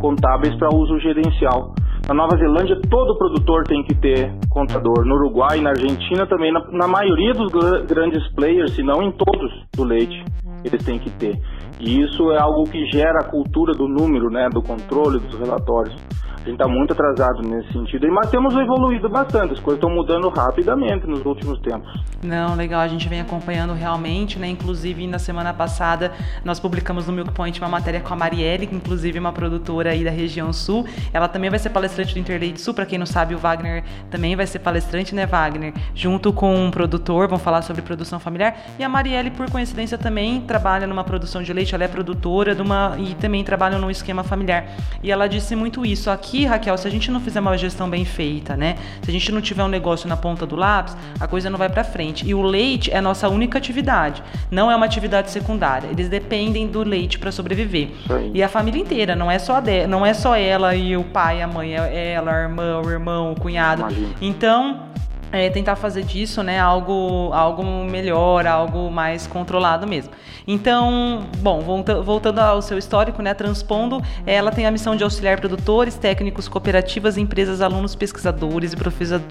contábeis 0.00 0.56
para 0.56 0.74
uso 0.74 0.98
gerencial. 1.00 1.74
Na 2.10 2.14
Nova 2.14 2.36
Zelândia, 2.36 2.76
todo 2.90 3.16
produtor 3.16 3.62
tem 3.68 3.84
que 3.84 3.94
ter 3.94 4.34
contador. 4.48 5.04
No 5.06 5.14
Uruguai, 5.14 5.60
na 5.60 5.70
Argentina 5.70 6.26
também, 6.26 6.52
na, 6.52 6.60
na 6.72 6.88
maioria 6.88 7.32
dos 7.32 7.52
grandes 7.86 8.26
players, 8.34 8.74
se 8.74 8.82
não 8.82 9.00
em 9.00 9.12
todos 9.12 9.52
do 9.76 9.84
leite, 9.84 10.20
eles 10.64 10.84
têm 10.84 10.98
que 10.98 11.08
ter. 11.08 11.38
E 11.80 12.02
isso 12.02 12.30
é 12.32 12.38
algo 12.38 12.64
que 12.64 12.84
gera 12.90 13.20
a 13.20 13.24
cultura 13.24 13.72
do 13.72 13.88
número, 13.88 14.28
né, 14.30 14.48
do 14.50 14.62
controle 14.62 15.18
dos 15.18 15.38
relatórios. 15.38 15.96
A 16.40 16.42
gente 16.42 16.52
está 16.52 16.66
muito 16.66 16.94
atrasado 16.94 17.42
nesse 17.42 17.70
sentido, 17.70 18.10
mas 18.10 18.30
temos 18.30 18.54
evoluído 18.54 19.10
bastante, 19.10 19.52
as 19.52 19.60
coisas 19.60 19.76
estão 19.76 19.94
mudando 19.94 20.26
rapidamente 20.30 21.06
nos 21.06 21.22
últimos 21.22 21.60
tempos. 21.60 21.86
Não, 22.24 22.56
legal, 22.56 22.80
a 22.80 22.88
gente 22.88 23.06
vem 23.10 23.20
acompanhando 23.20 23.74
realmente, 23.74 24.38
né? 24.38 24.48
Inclusive, 24.48 25.06
na 25.06 25.18
semana 25.18 25.52
passada, 25.52 26.12
nós 26.42 26.58
publicamos 26.58 27.06
no 27.06 27.12
Milk 27.12 27.32
Point 27.32 27.60
uma 27.60 27.68
matéria 27.68 28.00
com 28.00 28.14
a 28.14 28.16
Marielle, 28.16 28.66
que 28.66 28.74
inclusive 28.74 29.18
é 29.18 29.20
uma 29.20 29.34
produtora 29.34 29.90
aí 29.90 30.02
da 30.02 30.10
região 30.10 30.50
sul. 30.50 30.86
Ela 31.12 31.28
também 31.28 31.50
vai 31.50 31.58
ser 31.58 31.68
palestrante 31.70 32.14
do 32.14 32.20
Interleite 32.20 32.58
Sul, 32.58 32.72
para 32.72 32.86
quem 32.86 32.98
não 32.98 33.04
sabe, 33.04 33.34
o 33.34 33.38
Wagner 33.38 33.84
também 34.10 34.34
vai 34.34 34.46
ser 34.46 34.60
palestrante, 34.60 35.14
né, 35.14 35.26
Wagner? 35.26 35.74
Junto 35.94 36.32
com 36.32 36.54
um 36.54 36.70
produtor, 36.70 37.28
vão 37.28 37.38
falar 37.38 37.60
sobre 37.60 37.82
produção 37.82 38.18
familiar. 38.18 38.56
E 38.78 38.82
a 38.82 38.88
Marielle, 38.88 39.30
por 39.30 39.50
coincidência, 39.50 39.98
também 39.98 40.40
trabalha 40.40 40.86
numa 40.86 41.04
produção 41.04 41.42
de 41.42 41.52
leite, 41.52 41.69
ela 41.74 41.84
é 41.84 41.88
produtora 41.88 42.54
de 42.54 42.62
uma, 42.62 42.96
e 42.98 43.14
também 43.14 43.42
trabalha 43.44 43.78
num 43.78 43.90
esquema 43.90 44.22
familiar. 44.22 44.66
E 45.02 45.10
ela 45.10 45.28
disse 45.28 45.54
muito 45.56 45.84
isso 45.84 46.10
aqui 46.10 46.44
Raquel, 46.44 46.76
se 46.76 46.86
a 46.86 46.90
gente 46.90 47.10
não 47.10 47.20
fizer 47.20 47.40
uma 47.40 47.56
gestão 47.56 47.88
bem 47.88 48.04
feita, 48.04 48.56
né? 48.56 48.76
Se 49.02 49.10
a 49.10 49.12
gente 49.12 49.32
não 49.32 49.40
tiver 49.40 49.64
um 49.64 49.68
negócio 49.68 50.08
na 50.08 50.16
ponta 50.16 50.46
do 50.46 50.56
lápis, 50.56 50.96
a 51.18 51.26
coisa 51.26 51.50
não 51.50 51.58
vai 51.58 51.68
para 51.68 51.84
frente. 51.84 52.26
E 52.26 52.34
o 52.34 52.42
leite 52.42 52.90
é 52.90 52.98
a 52.98 53.02
nossa 53.02 53.28
única 53.28 53.58
atividade, 53.58 54.22
não 54.50 54.70
é 54.70 54.76
uma 54.76 54.86
atividade 54.86 55.30
secundária. 55.30 55.88
Eles 55.88 56.08
dependem 56.08 56.66
do 56.66 56.82
leite 56.82 57.18
para 57.18 57.32
sobreviver. 57.32 57.90
E 58.32 58.42
a 58.42 58.48
família 58.48 58.80
inteira, 58.80 59.16
não 59.16 59.30
é 59.30 59.38
só 59.38 59.60
de, 59.60 59.86
não 59.86 60.04
é 60.04 60.14
só 60.14 60.36
ela 60.36 60.74
e 60.74 60.96
o 60.96 61.04
pai, 61.04 61.42
a 61.42 61.46
mãe, 61.46 61.76
é 61.76 62.12
ela, 62.12 62.32
a 62.32 62.42
irmã, 62.42 62.80
o 62.84 62.90
irmão, 62.90 63.32
o 63.32 63.40
cunhado. 63.40 63.82
Imagina. 63.82 64.08
Então, 64.20 64.90
é, 65.32 65.48
tentar 65.50 65.76
fazer 65.76 66.02
disso 66.02 66.42
né, 66.42 66.58
algo, 66.58 67.32
algo 67.32 67.62
melhor, 67.64 68.46
algo 68.46 68.90
mais 68.90 69.26
controlado 69.26 69.86
mesmo. 69.86 70.12
Então, 70.46 71.26
bom, 71.38 71.60
voltando 72.02 72.38
ao 72.38 72.60
seu 72.62 72.78
histórico, 72.78 73.22
né, 73.22 73.34
Transpondo, 73.34 74.02
ela 74.26 74.50
tem 74.50 74.66
a 74.66 74.70
missão 74.70 74.96
de 74.96 75.04
auxiliar 75.04 75.38
produtores, 75.38 75.96
técnicos, 75.96 76.48
cooperativas, 76.48 77.16
empresas, 77.16 77.60
alunos, 77.60 77.94
pesquisadores 77.94 78.72
e 78.72 78.76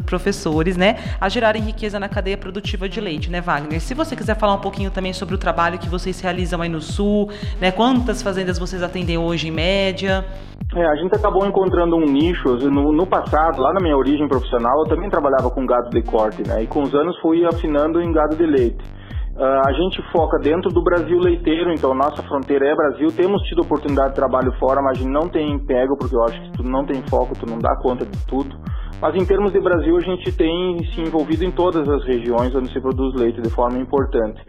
professores 0.03 0.77
né, 0.77 0.97
a 1.19 1.27
gerarem 1.27 1.61
riqueza 1.61 1.99
na 1.99 2.07
cadeia 2.07 2.37
produtiva 2.37 2.87
de 2.87 3.01
leite, 3.01 3.29
né, 3.29 3.41
Wagner? 3.41 3.81
Se 3.81 3.93
você 3.93 4.15
quiser 4.15 4.37
falar 4.37 4.53
um 4.53 4.59
pouquinho 4.59 4.91
também 4.91 5.13
sobre 5.13 5.35
o 5.35 5.37
trabalho 5.37 5.77
que 5.77 5.89
vocês 5.89 6.19
realizam 6.21 6.61
aí 6.61 6.69
no 6.69 6.81
Sul, 6.81 7.29
né, 7.59 7.71
quantas 7.71 8.21
fazendas 8.21 8.57
vocês 8.57 8.81
atendem 8.81 9.17
hoje 9.17 9.47
em 9.47 9.51
média? 9.51 10.25
É, 10.75 10.85
a 10.85 10.95
gente 10.97 11.15
acabou 11.15 11.47
encontrando 11.47 11.95
um 11.95 12.05
nicho. 12.05 12.55
No, 12.69 12.91
no, 12.91 13.07
passado, 13.07 13.59
lá 13.59 13.73
na 13.73 13.79
minha 13.79 13.97
origem 13.97 14.27
profissional, 14.27 14.83
eu 14.83 14.87
também 14.87 15.09
trabalhava 15.09 15.49
com 15.49 15.65
gado 15.65 15.88
de 15.93 16.03
corte, 16.03 16.47
né? 16.47 16.63
E 16.63 16.67
com 16.67 16.81
os 16.81 16.93
anos 16.93 17.17
fui 17.19 17.45
afinando 17.45 18.01
em 18.01 18.11
gado 18.11 18.35
de 18.35 18.45
leite. 18.45 18.83
Uh, 19.35 19.61
a 19.65 19.71
gente 19.71 20.01
foca 20.11 20.37
dentro 20.39 20.69
do 20.69 20.83
Brasil 20.83 21.17
leiteiro, 21.17 21.71
então 21.71 21.93
nossa 21.93 22.21
fronteira 22.23 22.67
é 22.67 22.75
Brasil. 22.75 23.07
Temos 23.15 23.41
tido 23.43 23.61
oportunidade 23.61 24.09
de 24.09 24.15
trabalho 24.15 24.51
fora, 24.59 24.81
mas 24.81 24.97
a 24.97 25.01
gente 25.01 25.11
não 25.11 25.29
tem 25.29 25.57
pego, 25.59 25.97
porque 25.97 26.13
eu 26.13 26.23
acho 26.23 26.41
que 26.41 26.51
tu 26.57 26.63
não 26.63 26.85
tem 26.85 27.01
foco, 27.03 27.33
tu 27.39 27.45
não 27.49 27.57
dá 27.57 27.73
conta 27.81 28.05
de 28.05 28.25
tudo. 28.25 28.53
Mas 29.01 29.15
em 29.15 29.25
termos 29.25 29.53
de 29.53 29.61
Brasil, 29.61 29.95
a 29.95 30.01
gente 30.01 30.29
tem 30.33 30.77
se 30.93 31.01
envolvido 31.01 31.45
em 31.45 31.51
todas 31.51 31.87
as 31.87 32.03
regiões 32.05 32.53
onde 32.53 32.69
se 32.71 32.81
produz 32.81 33.15
leite 33.15 33.41
de 33.41 33.49
forma 33.49 33.77
importante. 33.79 34.41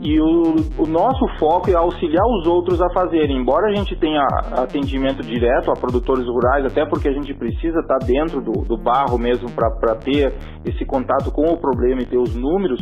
E 0.00 0.18
o, 0.18 0.54
o, 0.78 0.86
nosso 0.86 1.26
foco 1.38 1.70
é 1.70 1.74
auxiliar 1.74 2.24
os 2.24 2.46
outros 2.46 2.80
a 2.80 2.88
fazerem. 2.90 3.36
Embora 3.36 3.66
a 3.70 3.74
gente 3.74 3.94
tenha 3.96 4.26
atendimento 4.56 5.22
direto 5.22 5.70
a 5.70 5.74
produtores 5.74 6.24
rurais, 6.26 6.64
até 6.64 6.86
porque 6.86 7.06
a 7.06 7.12
gente 7.12 7.34
precisa 7.34 7.80
estar 7.80 7.98
dentro 7.98 8.40
do, 8.40 8.64
do 8.64 8.78
barro 8.78 9.18
mesmo 9.18 9.50
para 9.52 9.94
ter 9.96 10.34
esse 10.64 10.86
contato 10.86 11.30
com 11.30 11.52
o 11.52 11.58
problema 11.58 12.00
e 12.00 12.06
ter 12.06 12.16
os 12.16 12.34
números, 12.34 12.80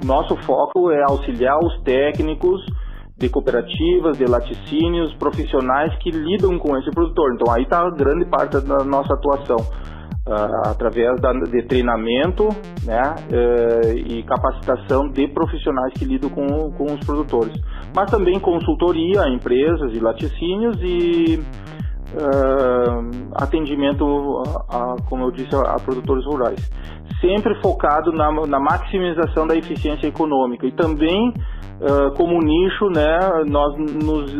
o 0.00 0.06
nosso 0.06 0.36
foco 0.44 0.92
é 0.92 1.02
auxiliar 1.02 1.58
os 1.58 1.82
técnicos 1.82 2.64
de 3.18 3.28
cooperativas, 3.28 4.16
de 4.16 4.24
laticínios, 4.24 5.12
profissionais 5.14 5.92
que 5.98 6.10
lidam 6.10 6.56
com 6.56 6.76
esse 6.78 6.90
produtor. 6.92 7.34
Então 7.34 7.52
aí 7.52 7.64
está 7.64 7.82
grande 7.90 8.26
parte 8.26 8.60
da 8.60 8.84
nossa 8.84 9.12
atuação 9.12 9.58
uh, 10.30 10.68
através 10.68 11.20
da, 11.20 11.32
de 11.32 11.62
treinamento 11.62 12.48
né, 12.84 13.02
uh, 13.30 13.98
e 13.98 14.22
capacitação 14.22 15.08
de 15.08 15.26
profissionais 15.28 15.92
que 15.94 16.04
lidam 16.04 16.30
com, 16.30 16.70
com 16.72 16.84
os 16.94 17.00
produtores. 17.04 17.52
Mas 17.94 18.10
também 18.10 18.38
consultoria 18.38 19.22
a 19.22 19.28
empresas 19.28 19.92
e 19.92 19.98
laticínios 19.98 20.76
e 20.80 21.40
uh, 22.14 23.32
atendimento, 23.34 24.04
a, 24.68 24.76
a, 24.76 24.96
como 25.08 25.24
eu 25.24 25.30
disse, 25.32 25.54
a, 25.54 25.74
a, 25.74 25.76
produtores 25.80 26.24
rurais. 26.24 26.70
Sempre 27.20 27.60
focado 27.60 28.12
na, 28.12 28.30
na 28.46 28.60
maximização 28.60 29.46
da 29.46 29.56
eficiência 29.56 30.06
econômica 30.06 30.66
e 30.66 30.72
também 30.72 31.34
como 32.14 32.38
nicho, 32.42 32.90
né, 32.90 33.18
nós 33.48 33.74
nos 34.04 34.36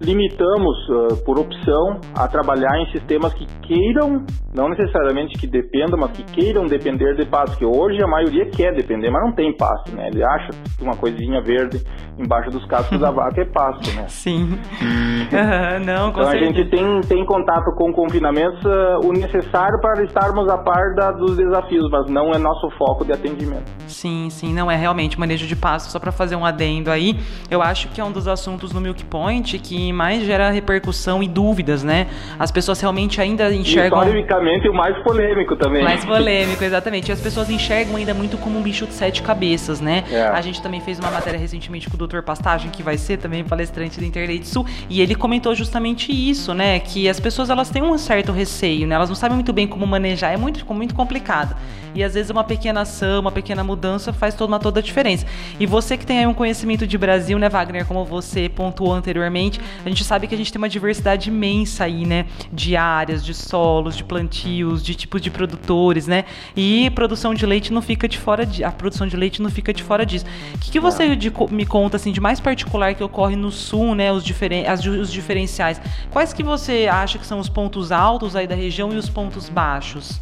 limitamos, 0.00 0.76
uh, 0.88 1.24
por 1.24 1.38
opção, 1.38 2.00
a 2.16 2.26
trabalhar 2.26 2.80
em 2.80 2.90
sistemas 2.90 3.34
que 3.34 3.46
queiram, 3.62 4.24
não 4.54 4.68
necessariamente 4.68 5.38
que 5.38 5.46
dependam, 5.46 5.98
mas 5.98 6.12
que 6.12 6.24
queiram 6.24 6.66
depender 6.66 7.14
de 7.14 7.26
pasto, 7.26 7.58
que 7.58 7.64
hoje 7.64 8.02
a 8.02 8.06
maioria 8.06 8.46
quer 8.46 8.74
depender, 8.74 9.10
mas 9.10 9.22
não 9.22 9.32
tem 9.32 9.54
pasto, 9.54 9.94
né? 9.94 10.08
Ele 10.08 10.24
acha 10.24 10.48
que 10.76 10.82
uma 10.82 10.96
coisinha 10.96 11.42
verde 11.42 11.82
embaixo 12.18 12.50
dos 12.50 12.64
cascos 12.66 12.98
da 12.98 13.10
vaca 13.10 13.42
é 13.42 13.44
pasto, 13.44 13.94
né? 13.94 14.06
Sim. 14.08 14.58
Uhum, 14.80 15.84
não, 15.84 16.12
com 16.12 16.20
então 16.20 16.30
certeza. 16.30 16.50
a 16.50 16.54
gente 16.54 16.70
tem, 16.70 17.00
tem 17.02 17.24
contato 17.26 17.74
com 17.76 17.92
confinamentos 17.92 18.62
uh, 18.64 19.06
o 19.06 19.12
necessário 19.12 19.78
para 19.80 20.02
estarmos 20.04 20.48
a 20.48 20.58
par 20.58 20.94
da, 20.94 21.12
dos 21.12 21.36
desafios, 21.36 21.88
mas 21.90 22.10
não 22.10 22.32
é 22.32 22.38
nosso 22.38 22.70
foco 22.78 23.04
de 23.04 23.12
atendimento. 23.12 23.70
Sim, 23.86 24.28
sim, 24.30 24.54
não 24.54 24.70
é 24.70 24.76
realmente 24.76 25.20
manejo 25.20 25.46
de 25.46 25.54
pasto, 25.54 25.90
só 25.90 25.98
para 25.98 26.10
fazer 26.10 26.36
um 26.36 26.44
adendo 26.44 26.90
aí, 26.90 27.18
eu 27.50 27.60
acho 27.60 27.88
que 27.88 28.00
é 28.00 28.04
um 28.04 28.12
dos 28.12 28.26
assuntos 28.26 28.72
no 28.72 28.80
Milk 28.80 29.04
Point 29.04 29.58
que 29.58 29.89
que 29.90 29.92
mais 29.92 30.24
gera 30.24 30.50
repercussão 30.50 31.20
e 31.20 31.28
dúvidas, 31.28 31.82
né? 31.82 32.06
As 32.38 32.50
pessoas 32.52 32.80
realmente 32.80 33.20
ainda 33.20 33.52
enxergam. 33.52 33.98
Historicamente, 33.98 34.68
o 34.68 34.72
mais 34.72 34.96
polêmico 35.02 35.56
também. 35.56 35.82
Mais 35.82 36.04
polêmico, 36.04 36.62
exatamente. 36.62 37.08
E 37.08 37.12
as 37.12 37.20
pessoas 37.20 37.50
enxergam 37.50 37.96
ainda 37.96 38.14
muito 38.14 38.38
como 38.38 38.58
um 38.58 38.62
bicho 38.62 38.86
de 38.86 38.94
sete 38.94 39.20
cabeças, 39.20 39.80
né? 39.80 40.04
É. 40.10 40.22
A 40.22 40.40
gente 40.40 40.62
também 40.62 40.80
fez 40.80 41.00
uma 41.00 41.10
matéria 41.10 41.38
recentemente 41.38 41.90
com 41.90 42.02
o 42.02 42.06
Dr. 42.06 42.22
Pastagem, 42.22 42.70
que 42.70 42.82
vai 42.82 42.96
ser 42.96 43.16
também 43.16 43.42
palestrante 43.42 43.98
da 43.98 44.06
Internet 44.06 44.46
Sul, 44.46 44.64
e 44.88 45.00
ele 45.00 45.14
comentou 45.16 45.54
justamente 45.54 46.12
isso, 46.12 46.54
né? 46.54 46.78
Que 46.78 47.08
as 47.08 47.18
pessoas 47.18 47.50
elas 47.50 47.68
têm 47.68 47.82
um 47.82 47.98
certo 47.98 48.30
receio, 48.30 48.86
né? 48.86 48.94
Elas 48.94 49.08
não 49.08 49.16
sabem 49.16 49.34
muito 49.34 49.52
bem 49.52 49.66
como 49.66 49.84
manejar, 49.86 50.32
é 50.32 50.36
muito, 50.36 50.64
muito 50.72 50.94
complicado. 50.94 51.56
E 51.94 52.04
às 52.04 52.14
vezes 52.14 52.30
uma 52.30 52.44
pequena 52.44 52.82
ação, 52.82 53.20
uma 53.20 53.32
pequena 53.32 53.64
mudança 53.64 54.12
faz 54.12 54.34
toda, 54.34 54.52
uma, 54.52 54.58
toda 54.58 54.80
a 54.80 54.82
diferença. 54.82 55.26
E 55.58 55.66
você 55.66 55.96
que 55.96 56.06
tem 56.06 56.20
aí 56.20 56.26
um 56.26 56.34
conhecimento 56.34 56.86
de 56.86 56.96
Brasil, 56.96 57.38
né, 57.38 57.48
Wagner, 57.48 57.84
como 57.84 58.04
você 58.04 58.48
pontuou 58.48 58.92
anteriormente, 58.92 59.60
a 59.84 59.88
gente 59.88 60.04
sabe 60.04 60.26
que 60.26 60.34
a 60.34 60.38
gente 60.38 60.52
tem 60.52 60.58
uma 60.58 60.68
diversidade 60.68 61.28
imensa 61.28 61.84
aí, 61.84 62.06
né, 62.06 62.26
de 62.52 62.76
áreas, 62.76 63.24
de 63.24 63.34
solos, 63.34 63.96
de 63.96 64.04
plantios, 64.04 64.82
de 64.82 64.94
tipos 64.94 65.20
de 65.20 65.30
produtores, 65.30 66.06
né? 66.06 66.24
E 66.56 66.90
produção 66.90 67.34
de 67.34 67.46
leite 67.46 67.72
não 67.72 67.82
fica 67.82 68.08
de 68.08 68.18
fora 68.18 68.44
de, 68.44 68.64
a 68.64 68.70
produção 68.70 69.06
de 69.06 69.16
leite 69.16 69.42
não 69.42 69.50
fica 69.50 69.72
de 69.72 69.82
fora 69.82 70.04
disso. 70.04 70.26
O 70.54 70.58
que, 70.58 70.70
que 70.70 70.80
você 70.80 71.14
de, 71.16 71.32
me 71.50 71.66
conta 71.66 71.96
assim 71.96 72.12
de 72.12 72.20
mais 72.20 72.40
particular 72.40 72.94
que 72.94 73.02
ocorre 73.02 73.36
no 73.36 73.50
sul, 73.50 73.94
né, 73.94 74.12
os, 74.12 74.24
diferen, 74.24 74.66
as, 74.66 74.84
os 74.84 75.12
diferenciais? 75.12 75.80
Quais 76.10 76.32
que 76.32 76.42
você 76.42 76.88
acha 76.90 77.18
que 77.18 77.26
são 77.26 77.38
os 77.38 77.48
pontos 77.48 77.92
altos 77.92 78.36
aí 78.36 78.46
da 78.46 78.54
região 78.54 78.92
e 78.92 78.96
os 78.96 79.08
pontos 79.08 79.48
baixos? 79.48 80.20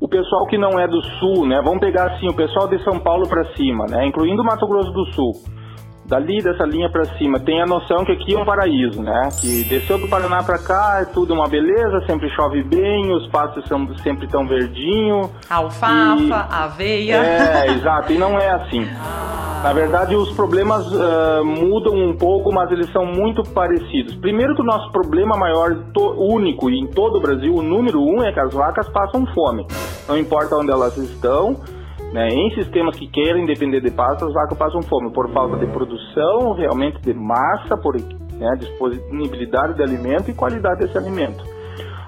o 0.00 0.08
pessoal 0.08 0.46
que 0.46 0.58
não 0.58 0.78
é 0.78 0.86
do 0.86 1.02
sul, 1.18 1.46
né? 1.46 1.60
Vamos 1.64 1.80
pegar 1.80 2.12
assim, 2.12 2.28
o 2.28 2.34
pessoal 2.34 2.68
de 2.68 2.82
São 2.84 2.98
Paulo 2.98 3.26
para 3.28 3.44
cima, 3.54 3.86
né? 3.88 4.06
Incluindo 4.06 4.44
Mato 4.44 4.66
Grosso 4.66 4.92
do 4.92 5.06
Sul. 5.06 5.32
Dali 6.06 6.40
dessa 6.40 6.64
linha 6.64 6.88
para 6.88 7.04
cima, 7.18 7.40
tem 7.40 7.60
a 7.60 7.66
noção 7.66 8.04
que 8.04 8.12
aqui 8.12 8.34
é 8.34 8.38
um 8.38 8.44
paraíso, 8.44 9.02
né? 9.02 9.28
Que 9.40 9.64
desceu 9.64 9.98
do 9.98 10.08
Paraná 10.08 10.42
para 10.42 10.58
cá, 10.58 10.98
é 11.02 11.04
tudo 11.06 11.34
uma 11.34 11.48
beleza, 11.48 12.06
sempre 12.06 12.30
chove 12.30 12.62
bem, 12.62 13.12
os 13.12 13.26
pastos 13.28 13.66
são 13.66 13.86
sempre 13.98 14.28
tão 14.28 14.46
verdinho. 14.46 15.30
Alfafa, 15.50 16.48
e... 16.48 16.54
aveia. 16.54 17.16
É, 17.16 17.72
exato, 17.72 18.12
e 18.12 18.18
não 18.18 18.38
é 18.38 18.50
assim. 18.50 18.86
Na 19.66 19.72
verdade, 19.72 20.14
os 20.14 20.30
problemas 20.32 20.86
uh, 20.92 21.44
mudam 21.44 21.94
um 21.94 22.16
pouco, 22.16 22.52
mas 22.52 22.70
eles 22.70 22.88
são 22.92 23.04
muito 23.04 23.42
parecidos. 23.42 24.14
Primeiro 24.14 24.54
que 24.54 24.62
o 24.62 24.64
nosso 24.64 24.92
problema 24.92 25.36
maior, 25.36 25.76
único 26.16 26.70
e 26.70 26.78
em 26.78 26.86
todo 26.86 27.16
o 27.18 27.20
Brasil, 27.20 27.52
o 27.52 27.62
número 27.62 28.00
um 28.00 28.22
é 28.22 28.32
que 28.32 28.38
as 28.38 28.54
vacas 28.54 28.88
passam 28.90 29.26
fome. 29.34 29.66
Não 30.08 30.16
importa 30.16 30.56
onde 30.56 30.70
elas 30.70 30.96
estão, 30.96 31.56
né, 32.12 32.28
em 32.28 32.54
sistemas 32.54 32.96
que 32.96 33.08
querem 33.08 33.44
depender 33.44 33.80
de 33.80 33.90
pasto, 33.90 34.24
as 34.24 34.32
vacas 34.32 34.58
passam 34.58 34.82
fome 34.82 35.12
por 35.12 35.30
falta 35.32 35.56
de 35.56 35.66
produção, 35.66 36.54
realmente 36.54 37.00
de 37.02 37.12
massa, 37.12 37.76
por 37.82 37.94
né, 37.96 38.56
disponibilidade 38.58 39.74
de 39.74 39.82
alimento 39.82 40.30
e 40.30 40.34
qualidade 40.34 40.80
desse 40.80 40.96
alimento. 40.96 41.44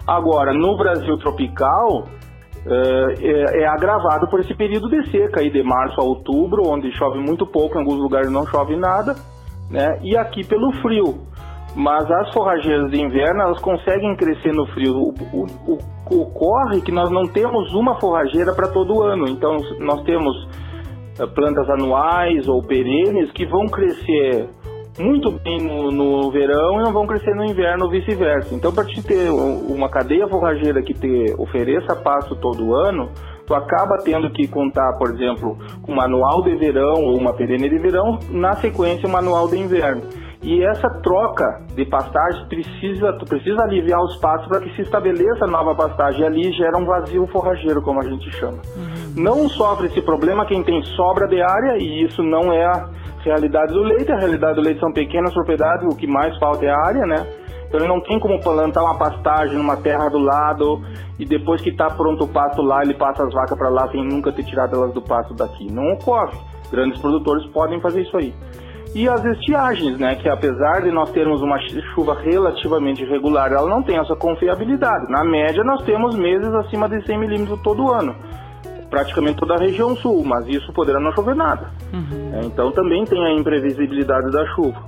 Agora, 0.06 0.54
no 0.54 0.76
Brasil 0.76 1.18
tropical, 1.18 2.06
é, 2.66 3.62
é, 3.62 3.66
agravado 3.66 4.28
por 4.28 4.40
esse 4.40 4.54
período 4.54 4.88
de 4.88 5.10
seca 5.10 5.40
aí 5.40 5.50
de 5.50 5.62
março 5.62 6.00
a 6.00 6.04
outubro, 6.04 6.66
onde 6.66 6.90
chove 6.96 7.18
muito 7.18 7.46
pouco, 7.46 7.76
em 7.76 7.80
alguns 7.80 7.98
lugares 7.98 8.30
não 8.30 8.46
chove 8.46 8.76
nada, 8.76 9.14
né? 9.70 9.98
E 10.02 10.16
aqui 10.16 10.46
pelo 10.46 10.72
frio. 10.80 11.26
Mas 11.78 12.10
as 12.10 12.32
forrageiras 12.32 12.90
de 12.90 13.00
inverno 13.00 13.40
elas 13.40 13.60
conseguem 13.60 14.16
crescer 14.16 14.52
no 14.52 14.66
frio. 14.66 14.94
O, 14.96 15.14
o, 15.32 15.78
o, 16.10 16.22
ocorre 16.22 16.80
que 16.80 16.90
nós 16.90 17.08
não 17.08 17.28
temos 17.28 17.72
uma 17.72 18.00
forrageira 18.00 18.52
para 18.52 18.66
todo 18.66 19.00
ano. 19.04 19.28
Então 19.28 19.56
nós 19.78 20.02
temos 20.02 20.34
eh, 21.20 21.26
plantas 21.26 21.70
anuais 21.70 22.48
ou 22.48 22.60
perenes 22.64 23.30
que 23.30 23.46
vão 23.46 23.66
crescer 23.66 24.48
muito 24.98 25.30
bem 25.30 25.58
no, 25.58 25.92
no 25.92 26.32
verão 26.32 26.80
e 26.80 26.82
não 26.82 26.92
vão 26.92 27.06
crescer 27.06 27.32
no 27.36 27.44
inverno 27.44 27.84
ou 27.84 27.90
vice-versa. 27.92 28.52
Então, 28.56 28.72
para 28.72 28.84
te 28.84 29.00
ter 29.00 29.30
uma 29.30 29.88
cadeia 29.88 30.26
forrageira 30.26 30.82
que 30.82 30.92
te 30.92 31.32
ofereça 31.38 31.94
pasto 31.94 32.34
todo 32.34 32.74
ano, 32.74 33.08
tu 33.46 33.54
acaba 33.54 33.98
tendo 34.02 34.28
que 34.32 34.48
contar, 34.48 34.98
por 34.98 35.14
exemplo, 35.14 35.56
com 35.82 35.92
um 35.92 35.94
manual 35.94 36.42
de 36.42 36.56
verão 36.56 37.04
ou 37.04 37.16
uma 37.16 37.32
perene 37.32 37.68
de 37.70 37.78
verão, 37.78 38.18
na 38.30 38.56
sequência 38.56 39.08
um 39.08 39.12
manual 39.12 39.46
de 39.46 39.56
inverno. 39.56 40.02
E 40.40 40.64
essa 40.64 40.88
troca 41.02 41.62
de 41.74 41.84
pastagem 41.84 42.46
precisa, 42.46 43.12
precisa 43.28 43.62
aliviar 43.64 44.00
os 44.00 44.16
pastos 44.18 44.48
para 44.48 44.60
que 44.60 44.74
se 44.76 44.82
estabeleça 44.82 45.46
nova 45.46 45.74
pastagem. 45.74 46.20
E 46.20 46.24
ali 46.24 46.52
gera 46.52 46.78
um 46.78 46.86
vazio 46.86 47.26
forrageiro, 47.26 47.82
como 47.82 48.00
a 48.00 48.04
gente 48.04 48.30
chama. 48.32 48.58
Uhum. 48.76 49.22
Não 49.22 49.48
sofre 49.48 49.86
esse 49.86 50.00
problema 50.00 50.46
quem 50.46 50.62
tem 50.62 50.80
sobra 50.94 51.26
de 51.26 51.42
área, 51.42 51.76
e 51.78 52.04
isso 52.04 52.22
não 52.22 52.52
é 52.52 52.64
a 52.64 52.88
realidade 53.24 53.72
do 53.72 53.82
leite. 53.82 54.12
A 54.12 54.18
realidade 54.18 54.54
do 54.54 54.62
leite 54.62 54.78
são 54.78 54.92
pequenas 54.92 55.34
propriedades, 55.34 55.92
o 55.92 55.96
que 55.96 56.06
mais 56.06 56.38
falta 56.38 56.64
é 56.64 56.70
a 56.70 56.86
área, 56.86 57.04
né? 57.04 57.26
Então 57.66 57.80
ele 57.80 57.88
não 57.88 58.00
tem 58.00 58.18
como 58.18 58.40
plantar 58.40 58.82
uma 58.82 58.96
pastagem 58.96 59.56
numa 59.56 59.76
terra 59.76 60.08
do 60.08 60.18
lado 60.18 60.80
e 61.18 61.26
depois 61.26 61.60
que 61.60 61.68
está 61.68 61.90
pronto 61.90 62.24
o 62.24 62.28
pasto 62.28 62.62
lá, 62.62 62.82
ele 62.82 62.94
passa 62.94 63.24
as 63.24 63.34
vacas 63.34 63.58
para 63.58 63.68
lá 63.68 63.88
sem 63.90 64.02
nunca 64.02 64.32
ter 64.32 64.42
tirado 64.44 64.74
elas 64.74 64.94
do 64.94 65.02
pasto 65.02 65.34
daqui. 65.34 65.70
Não 65.70 65.92
ocorre. 65.92 66.38
Grandes 66.70 66.98
produtores 66.98 67.46
podem 67.48 67.78
fazer 67.80 68.02
isso 68.02 68.16
aí. 68.16 68.32
E 68.94 69.08
as 69.08 69.24
estiagens, 69.24 69.98
né, 69.98 70.14
que 70.16 70.28
apesar 70.28 70.82
de 70.82 70.90
nós 70.90 71.10
termos 71.10 71.42
uma 71.42 71.58
chuva 71.94 72.18
relativamente 72.20 73.04
regular, 73.04 73.52
ela 73.52 73.68
não 73.68 73.82
tem 73.82 73.98
essa 73.98 74.16
confiabilidade. 74.16 75.10
Na 75.10 75.24
média, 75.24 75.62
nós 75.62 75.84
temos 75.84 76.16
meses 76.16 76.52
acima 76.54 76.88
de 76.88 77.04
100 77.04 77.18
milímetros 77.18 77.60
todo 77.62 77.92
ano 77.92 78.14
praticamente 78.88 79.36
toda 79.36 79.54
a 79.54 79.58
região 79.58 79.94
sul, 79.96 80.24
mas 80.24 80.46
isso 80.48 80.72
poderá 80.72 80.98
não 80.98 81.12
chover 81.12 81.34
nada. 81.34 81.70
Uhum. 81.92 82.32
É, 82.34 82.46
então 82.46 82.72
também 82.72 83.04
tem 83.04 83.22
a 83.22 83.32
imprevisibilidade 83.32 84.30
da 84.30 84.46
chuva. 84.54 84.82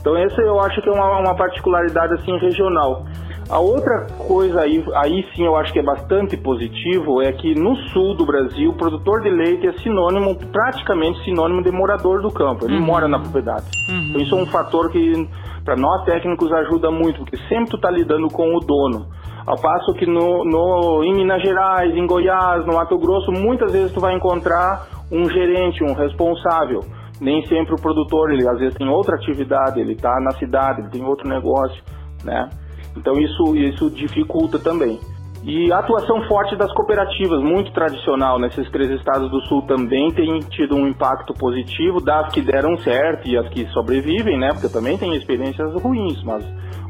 Então 0.00 0.16
essa 0.16 0.40
eu 0.40 0.58
acho 0.60 0.80
que 0.80 0.88
é 0.88 0.92
uma, 0.92 1.18
uma 1.18 1.34
particularidade 1.34 2.14
assim 2.14 2.36
regional. 2.38 3.04
A 3.50 3.58
outra 3.58 4.06
coisa 4.18 4.60
aí, 4.60 4.84
aí 4.94 5.24
sim 5.34 5.46
eu 5.46 5.56
acho 5.56 5.72
que 5.72 5.78
é 5.78 5.82
bastante 5.82 6.36
positivo 6.36 7.22
é 7.22 7.32
que 7.32 7.54
no 7.54 7.74
sul 7.88 8.14
do 8.14 8.26
Brasil 8.26 8.70
o 8.70 8.76
produtor 8.76 9.22
de 9.22 9.30
leite 9.30 9.66
é 9.66 9.72
sinônimo, 9.78 10.36
praticamente 10.52 11.24
sinônimo 11.24 11.62
de 11.62 11.70
morador 11.70 12.20
do 12.20 12.30
campo. 12.30 12.66
Ele 12.66 12.76
uhum. 12.76 12.84
mora 12.84 13.08
na 13.08 13.18
propriedade. 13.18 13.64
Uhum. 13.88 14.08
Então 14.10 14.20
isso 14.20 14.34
é 14.34 14.42
um 14.42 14.46
fator 14.46 14.90
que 14.90 15.26
para 15.64 15.76
nós 15.76 16.04
técnicos 16.04 16.52
ajuda 16.52 16.90
muito, 16.90 17.20
porque 17.20 17.38
sempre 17.48 17.70
tu 17.70 17.76
está 17.76 17.90
lidando 17.90 18.28
com 18.28 18.54
o 18.54 18.60
dono. 18.60 19.06
Ao 19.46 19.56
passo 19.56 19.94
que 19.94 20.04
no, 20.04 20.44
no, 20.44 21.02
em 21.04 21.14
Minas 21.14 21.42
Gerais, 21.42 21.94
em 21.96 22.06
Goiás, 22.06 22.66
no 22.66 22.74
Mato 22.74 22.98
Grosso, 22.98 23.32
muitas 23.32 23.72
vezes 23.72 23.92
tu 23.92 24.00
vai 24.00 24.14
encontrar 24.14 24.86
um 25.10 25.24
gerente, 25.24 25.82
um 25.82 25.94
responsável. 25.94 26.80
Nem 27.18 27.44
sempre 27.46 27.72
o 27.72 27.80
produtor, 27.80 28.30
ele 28.30 28.46
às 28.46 28.58
vezes 28.58 28.74
tem 28.76 28.88
outra 28.88 29.16
atividade, 29.16 29.80
ele 29.80 29.94
está 29.94 30.20
na 30.20 30.32
cidade, 30.32 30.82
ele 30.82 30.90
tem 30.90 31.02
outro 31.02 31.26
negócio, 31.26 31.82
né? 32.22 32.48
Então 32.96 33.14
isso, 33.18 33.56
isso 33.56 33.90
dificulta 33.90 34.58
também. 34.58 34.98
E 35.44 35.72
a 35.72 35.78
atuação 35.78 36.20
forte 36.26 36.56
das 36.56 36.72
cooperativas, 36.72 37.40
muito 37.42 37.72
tradicional 37.72 38.38
nesses 38.38 38.68
três 38.70 38.90
estados 38.90 39.30
do 39.30 39.40
sul, 39.42 39.62
também 39.62 40.10
tem 40.12 40.40
tido 40.40 40.74
um 40.74 40.86
impacto 40.86 41.32
positivo, 41.32 42.00
das 42.00 42.32
que 42.32 42.40
deram 42.40 42.76
certo 42.78 43.28
e 43.28 43.38
as 43.38 43.48
que 43.48 43.66
sobrevivem, 43.68 44.38
né? 44.38 44.48
Porque 44.52 44.68
também 44.68 44.98
tem 44.98 45.14
experiências 45.14 45.72
ruins, 45.80 46.22
mas 46.24 46.44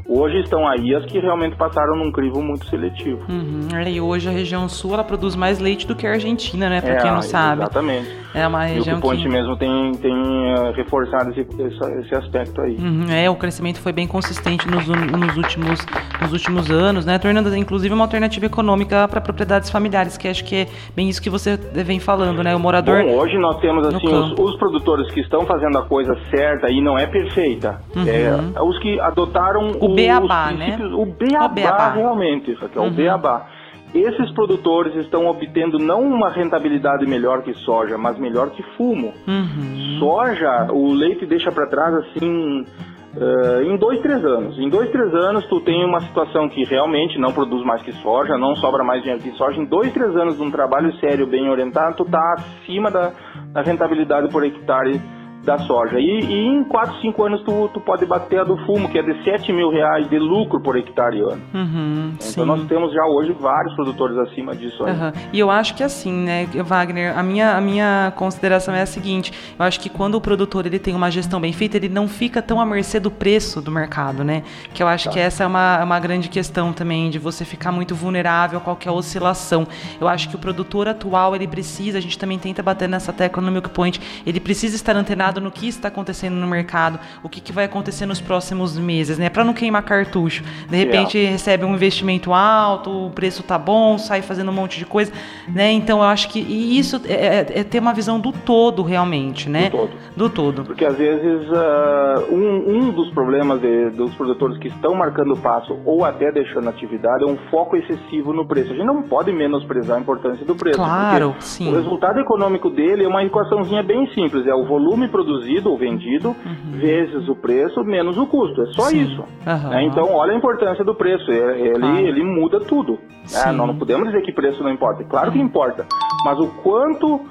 Hoje 0.09 0.39
estão 0.39 0.67
aí 0.67 0.95
as 0.95 1.05
que 1.05 1.19
realmente 1.19 1.55
passaram 1.55 1.95
num 1.95 2.11
crivo 2.11 2.41
muito 2.41 2.65
seletivo. 2.65 3.21
Uhum. 3.29 3.67
E 3.87 4.01
hoje 4.01 4.27
a 4.27 4.31
região 4.31 4.67
sul 4.67 4.95
ela 4.95 5.03
produz 5.03 5.35
mais 5.35 5.59
leite 5.59 5.85
do 5.85 5.95
que 5.95 6.07
a 6.07 6.13
Argentina, 6.13 6.67
né? 6.67 6.81
Para 6.81 6.93
é, 6.93 6.97
quem 6.97 7.11
não 7.11 7.21
sabe. 7.21 7.61
Exatamente. 7.61 8.09
É 8.33 8.47
uma 8.47 8.63
região 8.63 8.95
e 8.95 8.99
o 8.99 9.01
Ponte 9.01 9.21
que... 9.21 9.29
mesmo 9.29 9.55
tem, 9.57 9.91
tem 10.01 10.13
uh, 10.13 10.71
reforçado 10.75 11.31
esse, 11.31 11.41
esse, 11.41 11.99
esse, 11.99 12.15
aspecto 12.15 12.61
aí. 12.61 12.75
Uhum. 12.75 13.05
É, 13.11 13.29
o 13.29 13.35
crescimento 13.35 13.79
foi 13.79 13.91
bem 13.91 14.07
consistente 14.07 14.67
nos, 14.67 14.87
nos, 14.87 15.37
últimos, 15.37 15.79
nos 16.21 16.31
últimos 16.31 16.71
anos, 16.71 17.05
né? 17.05 17.19
Tornando 17.19 17.55
inclusive 17.55 17.93
uma 17.93 18.03
alternativa 18.03 18.47
econômica 18.47 19.07
para 19.07 19.21
propriedades 19.21 19.69
familiares, 19.69 20.17
que 20.17 20.27
acho 20.27 20.43
que 20.43 20.55
é 20.55 20.67
bem 20.95 21.07
isso 21.09 21.21
que 21.21 21.29
você 21.29 21.57
vem 21.57 21.99
falando, 21.99 22.43
né? 22.43 22.55
O 22.55 22.59
morador. 22.59 23.03
Bom, 23.03 23.15
hoje 23.15 23.37
nós 23.37 23.59
temos 23.61 23.85
assim 23.85 24.07
os, 24.07 24.31
os, 24.39 24.57
produtores 24.57 25.11
que 25.11 25.21
estão 25.21 25.45
fazendo 25.45 25.77
a 25.77 25.83
coisa 25.83 26.15
certa 26.29 26.71
e 26.71 26.81
não 26.81 26.97
é 26.97 27.05
perfeita. 27.05 27.79
Uhum. 27.95 28.05
É, 28.07 28.61
os 28.61 28.79
que 28.79 28.99
adotaram 28.99 29.71
o 29.79 29.98
beabá, 30.01 30.51
né? 30.51 30.77
O 30.93 31.05
beabá, 31.05 31.45
o 31.45 31.49
beabá. 31.49 31.89
realmente, 31.91 32.51
isso 32.51 32.65
aqui 32.65 32.77
é 32.77 32.81
uhum. 32.81 32.87
o 32.87 32.91
beabá. 32.91 33.47
Esses 33.93 34.31
produtores 34.33 34.95
estão 34.95 35.25
obtendo 35.25 35.79
não 35.79 36.03
uma 36.03 36.29
rentabilidade 36.29 37.07
melhor 37.07 37.41
que 37.41 37.53
soja, 37.55 37.97
mas 37.97 38.19
melhor 38.19 38.51
que 38.51 38.61
fumo. 38.77 39.13
Uhum. 39.27 39.97
Soja, 39.99 40.67
o 40.71 40.93
leite 40.93 41.25
deixa 41.25 41.51
para 41.51 41.67
trás 41.67 41.93
assim 41.95 42.65
Uh, 43.09 43.63
em 43.63 43.75
dois, 43.75 43.99
três 44.01 44.23
anos. 44.23 44.57
Em 44.59 44.69
dois, 44.69 44.91
três 44.91 45.11
anos, 45.15 45.43
tu 45.47 45.59
tem 45.61 45.83
uma 45.83 45.99
situação 46.01 46.47
que 46.47 46.63
realmente 46.63 47.17
não 47.17 47.33
produz 47.33 47.65
mais 47.65 47.81
que 47.81 47.91
soja, 47.93 48.37
não 48.37 48.55
sobra 48.55 48.83
mais 48.83 49.01
dinheiro 49.01 49.21
que 49.23 49.31
soja. 49.31 49.59
Em 49.59 49.65
dois, 49.65 49.91
três 49.91 50.15
anos 50.15 50.37
de 50.37 50.43
um 50.43 50.51
trabalho 50.51 50.93
sério, 50.99 51.25
bem 51.25 51.49
orientado, 51.49 51.97
tu 51.97 52.05
tá 52.05 52.35
acima 52.37 52.91
da, 52.91 53.11
da 53.51 53.61
rentabilidade 53.63 54.31
por 54.31 54.45
hectare 54.45 55.01
da 55.49 55.57
soja. 55.57 55.99
E, 55.99 56.03
e 56.03 56.47
em 56.47 56.63
4, 56.63 57.01
5 57.01 57.23
anos 57.23 57.41
tu, 57.43 57.69
tu 57.73 57.81
pode 57.81 58.05
bater 58.05 58.41
a 58.41 58.43
do 58.43 58.55
fumo, 58.65 58.87
que 58.87 58.99
é 58.99 59.01
de 59.01 59.23
7 59.23 59.51
mil 59.51 59.71
reais 59.71 60.07
de 60.07 60.19
lucro 60.19 60.61
por 60.61 60.77
hectare 60.77 61.21
ano. 61.21 61.41
Uhum, 61.53 62.13
então 62.13 62.21
sim. 62.21 62.45
nós 62.45 62.63
temos 62.67 62.93
já 62.93 63.03
hoje 63.05 63.31
vários 63.31 63.73
produtores 63.73 64.15
acima 64.17 64.55
disso 64.55 64.83
aí. 64.83 64.93
Uhum. 64.93 65.11
E 65.33 65.39
eu 65.39 65.49
acho 65.49 65.73
que 65.73 65.83
assim, 65.83 66.13
né, 66.13 66.45
Wagner, 66.63 67.17
a 67.17 67.23
minha, 67.23 67.55
a 67.55 67.61
minha 67.61 68.13
consideração 68.15 68.75
é 68.75 68.83
a 68.83 68.85
seguinte, 68.85 69.33
eu 69.57 69.65
acho 69.65 69.79
que 69.79 69.89
quando 69.89 70.15
o 70.15 70.21
produtor 70.21 70.67
ele 70.67 70.77
tem 70.77 70.95
uma 70.95 71.09
gestão 71.09 71.41
bem 71.41 71.51
feita, 71.51 71.77
ele 71.77 71.89
não 71.89 72.07
fica 72.07 72.41
tão 72.43 72.61
à 72.61 72.65
mercê 72.65 72.99
do 72.99 73.09
preço 73.09 73.59
do 73.59 73.71
mercado, 73.71 74.23
né? 74.23 74.43
Que 74.71 74.83
eu 74.83 74.87
acho 74.87 75.05
tá. 75.05 75.11
que 75.11 75.19
essa 75.19 75.43
é 75.43 75.47
uma, 75.47 75.79
é 75.81 75.83
uma 75.83 75.99
grande 75.99 76.29
questão 76.29 76.71
também, 76.71 77.09
de 77.09 77.17
você 77.17 77.43
ficar 77.43 77.71
muito 77.71 77.95
vulnerável 77.95 78.59
a 78.59 78.61
qualquer 78.61 78.91
oscilação. 78.91 79.67
Eu 79.99 80.07
acho 80.07 80.29
que 80.29 80.35
o 80.35 80.39
produtor 80.39 80.87
atual, 80.87 81.35
ele 81.35 81.47
precisa, 81.47 81.97
a 81.97 82.01
gente 82.01 82.19
também 82.19 82.37
tenta 82.37 82.61
bater 82.61 82.87
nessa 82.87 83.11
tecla 83.11 83.41
no 83.41 83.51
Milk 83.51 83.69
Point, 83.69 83.99
ele 84.25 84.39
precisa 84.39 84.75
estar 84.75 84.95
antenado 84.95 85.38
no 85.39 85.51
que 85.51 85.67
está 85.67 85.87
acontecendo 85.87 86.35
no 86.35 86.47
mercado, 86.47 86.99
o 87.23 87.29
que, 87.29 87.41
que 87.41 87.51
vai 87.51 87.65
acontecer 87.65 88.05
nos 88.05 88.21
próximos 88.21 88.77
meses, 88.77 89.17
né? 89.17 89.29
Para 89.29 89.43
não 89.43 89.53
queimar 89.53 89.83
cartucho. 89.83 90.43
De 90.69 90.77
repente 90.77 91.17
yeah. 91.17 91.31
recebe 91.31 91.65
um 91.65 91.73
investimento 91.73 92.33
alto, 92.33 93.07
o 93.07 93.11
preço 93.11 93.43
tá 93.43 93.57
bom, 93.57 93.97
sai 93.97 94.21
fazendo 94.21 94.49
um 94.49 94.53
monte 94.53 94.77
de 94.77 94.85
coisa, 94.85 95.11
né? 95.47 95.71
Então 95.71 95.99
eu 95.99 96.05
acho 96.05 96.29
que 96.29 96.39
isso 96.39 97.01
é, 97.05 97.13
é, 97.13 97.59
é 97.59 97.63
ter 97.63 97.79
uma 97.79 97.93
visão 97.93 98.19
do 98.19 98.31
todo 98.31 98.83
realmente, 98.83 99.49
né? 99.49 99.69
Do 99.69 99.77
todo. 99.77 99.91
Do 100.15 100.29
todo. 100.29 100.63
Porque 100.63 100.85
às 100.85 100.97
vezes 100.97 101.47
uh, 101.49 102.33
um, 102.33 102.77
um, 102.77 102.91
dos 102.91 103.11
problemas 103.11 103.61
de, 103.61 103.89
dos 103.91 104.13
produtores 104.15 104.57
que 104.57 104.67
estão 104.67 104.93
marcando 104.95 105.35
passo 105.37 105.77
ou 105.85 106.03
até 106.03 106.31
deixando 106.31 106.69
atividade 106.69 107.23
é 107.23 107.27
um 107.27 107.37
foco 107.49 107.75
excessivo 107.75 108.33
no 108.33 108.45
preço. 108.45 108.71
A 108.71 108.75
gente 108.75 108.85
não 108.85 109.03
pode 109.03 109.31
menosprezar 109.31 109.97
a 109.97 110.01
importância 110.01 110.45
do 110.45 110.55
preço. 110.55 110.77
Claro, 110.77 111.35
sim. 111.39 111.69
O 111.71 111.75
resultado 111.75 112.19
econômico 112.19 112.69
dele 112.69 113.03
é 113.03 113.07
uma 113.07 113.23
equaçãozinha 113.23 113.83
bem 113.83 114.07
simples, 114.13 114.45
é 114.45 114.53
o 114.53 114.65
volume 114.65 115.07
produzido 115.19 115.69
ou 115.69 115.77
vendido 115.77 116.29
uhum. 116.29 116.71
vezes 116.71 117.27
o 117.27 117.35
preço 117.35 117.83
menos 117.83 118.17
o 118.17 118.25
custo. 118.25 118.61
É 118.61 118.65
só 118.67 118.83
sim. 118.83 119.01
isso. 119.01 119.21
Uhum. 119.21 119.69
Né? 119.69 119.83
Então 119.83 120.13
olha 120.13 120.33
a 120.33 120.35
importância 120.35 120.83
do 120.83 120.95
preço. 120.95 121.29
Ele, 121.29 121.79
claro. 121.79 121.97
ele 121.97 122.23
muda 122.23 122.59
tudo. 122.61 122.93
Né? 122.93 123.51
Nós 123.51 123.67
não 123.67 123.77
podemos 123.77 124.07
dizer 124.07 124.21
que 124.23 124.31
preço 124.31 124.63
não 124.63 124.71
importa. 124.71 125.03
Claro 125.03 125.31
que 125.31 125.37
uhum. 125.37 125.45
importa. 125.45 125.85
Mas 126.23 126.39
o 126.39 126.47
quanto 126.63 127.21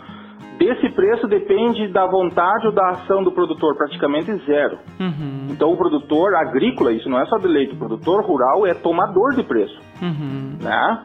desse 0.59 0.91
preço 0.91 1.27
depende 1.27 1.89
da 1.89 2.07
vontade 2.07 2.67
ou 2.67 2.73
da 2.73 2.91
ação 2.91 3.23
do 3.23 3.33
produtor, 3.33 3.77
praticamente 3.77 4.35
zero. 4.45 4.79
Uhum. 4.99 5.47
Então 5.51 5.73
o 5.73 5.77
produtor 5.77 6.35
agrícola, 6.35 6.93
isso 6.93 7.09
não 7.09 7.21
é 7.21 7.27
só 7.27 7.39
de 7.39 7.47
leite, 7.47 7.75
o 7.75 7.79
produtor 7.79 8.25
rural 8.25 8.67
é 8.67 8.75
tomador 8.75 9.35
de 9.35 9.45
preço. 9.45 9.79
Uhum. 10.03 10.59
Né? 10.61 11.03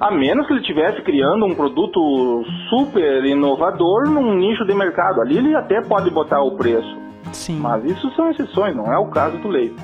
A 0.00 0.10
menos 0.10 0.46
que 0.46 0.52
ele 0.52 0.60
estivesse 0.60 1.02
criando 1.02 1.46
um 1.46 1.54
produto 1.54 2.44
super 2.68 3.24
inovador 3.24 4.10
num 4.10 4.34
nicho 4.34 4.64
de 4.64 4.74
mercado. 4.74 5.20
Ali 5.20 5.38
ele 5.38 5.54
até 5.54 5.80
pode 5.82 6.10
botar 6.10 6.42
o 6.42 6.56
preço. 6.56 6.96
Sim. 7.32 7.58
Mas 7.58 7.84
isso 7.84 8.10
são 8.14 8.30
exceções, 8.30 8.74
não 8.74 8.92
é 8.92 8.98
o 8.98 9.08
caso 9.10 9.38
do 9.38 9.48
leite. 9.48 9.76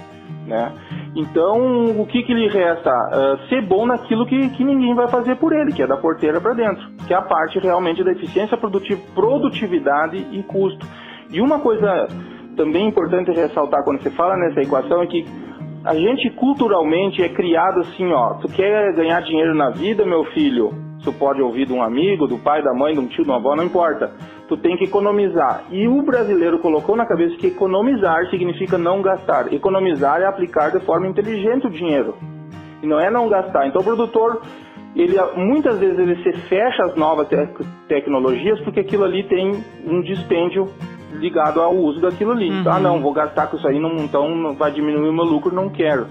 Né? 0.46 0.72
Então, 1.14 2.00
o 2.00 2.06
que, 2.06 2.22
que 2.22 2.34
lhe 2.34 2.48
resta? 2.48 2.90
Uh, 2.90 3.48
ser 3.48 3.62
bom 3.62 3.86
naquilo 3.86 4.26
que, 4.26 4.48
que 4.50 4.64
ninguém 4.64 4.94
vai 4.94 5.08
fazer 5.08 5.36
por 5.36 5.52
ele, 5.52 5.72
que 5.72 5.82
é 5.82 5.86
da 5.86 5.96
porteira 5.96 6.40
para 6.40 6.54
dentro, 6.54 6.88
que 7.06 7.14
é 7.14 7.16
a 7.16 7.22
parte 7.22 7.58
realmente 7.58 8.02
da 8.02 8.12
eficiência 8.12 8.56
produtiva, 8.56 9.00
produtividade 9.14 10.16
e 10.32 10.42
custo. 10.42 10.86
E 11.32 11.40
uma 11.40 11.60
coisa 11.60 12.08
também 12.56 12.88
importante 12.88 13.30
ressaltar 13.30 13.84
quando 13.84 14.02
você 14.02 14.10
fala 14.10 14.36
nessa 14.36 14.60
equação 14.60 15.02
é 15.02 15.06
que 15.06 15.24
a 15.84 15.94
gente 15.94 16.30
culturalmente 16.30 17.22
é 17.22 17.28
criado 17.28 17.80
assim, 17.80 18.06
ó, 18.12 18.34
tu 18.34 18.48
quer 18.48 18.92
ganhar 18.94 19.20
dinheiro 19.22 19.54
na 19.54 19.70
vida, 19.70 20.04
meu 20.04 20.24
filho? 20.26 20.72
Isso 20.98 21.12
pode 21.14 21.40
ouvir 21.40 21.66
de 21.66 21.72
um 21.72 21.82
amigo, 21.82 22.26
do 22.26 22.38
pai, 22.38 22.62
da 22.62 22.74
mãe, 22.74 22.92
de 22.92 23.00
um 23.00 23.06
tio, 23.06 23.24
de 23.24 23.30
uma 23.30 23.38
avó, 23.38 23.56
não 23.56 23.64
importa. 23.64 24.12
Tu 24.46 24.56
tem 24.58 24.76
que 24.76 24.84
economizar. 24.84 25.64
E 25.70 25.88
o 25.88 26.02
brasileiro 26.02 26.58
colocou 26.58 26.94
na 26.94 27.06
cabeça 27.06 27.36
que 27.36 27.46
economizar 27.46 28.26
significa 28.28 28.76
não 28.76 29.00
gastar. 29.00 29.50
Economizar 29.52 30.20
é 30.20 30.26
aplicar 30.26 30.70
de 30.70 30.84
forma 30.84 31.08
inteligente 31.08 31.66
o 31.66 31.70
dinheiro. 31.70 32.14
E 32.82 32.86
não 32.86 33.00
é 33.00 33.10
não 33.10 33.30
gastar. 33.30 33.66
Então 33.66 33.80
o 33.80 33.84
produtor, 33.84 34.42
ele 34.94 35.16
muitas 35.36 35.78
vezes 35.78 35.98
ele 35.98 36.22
se 36.22 36.32
fecha 36.48 36.82
às 36.84 36.94
novas 36.96 37.28
te 37.28 37.36
tecnologias 37.88 38.60
porque 38.60 38.80
aquilo 38.80 39.04
ali 39.04 39.22
tem 39.24 39.52
um 39.86 40.02
dispêndio 40.02 40.66
ligado 41.12 41.60
ao 41.60 41.74
uso 41.74 42.00
daquilo 42.00 42.32
ali. 42.32 42.50
Uhum. 42.50 42.64
Ah, 42.66 42.78
não, 42.78 43.00
vou 43.00 43.12
gastar 43.12 43.46
com 43.48 43.56
isso 43.56 43.66
aí, 43.66 43.78
não, 43.78 43.96
então 43.96 44.54
vai 44.54 44.70
diminuir 44.70 45.08
o 45.08 45.12
meu 45.12 45.24
lucro, 45.24 45.54
não 45.54 45.68
quero. 45.68 46.06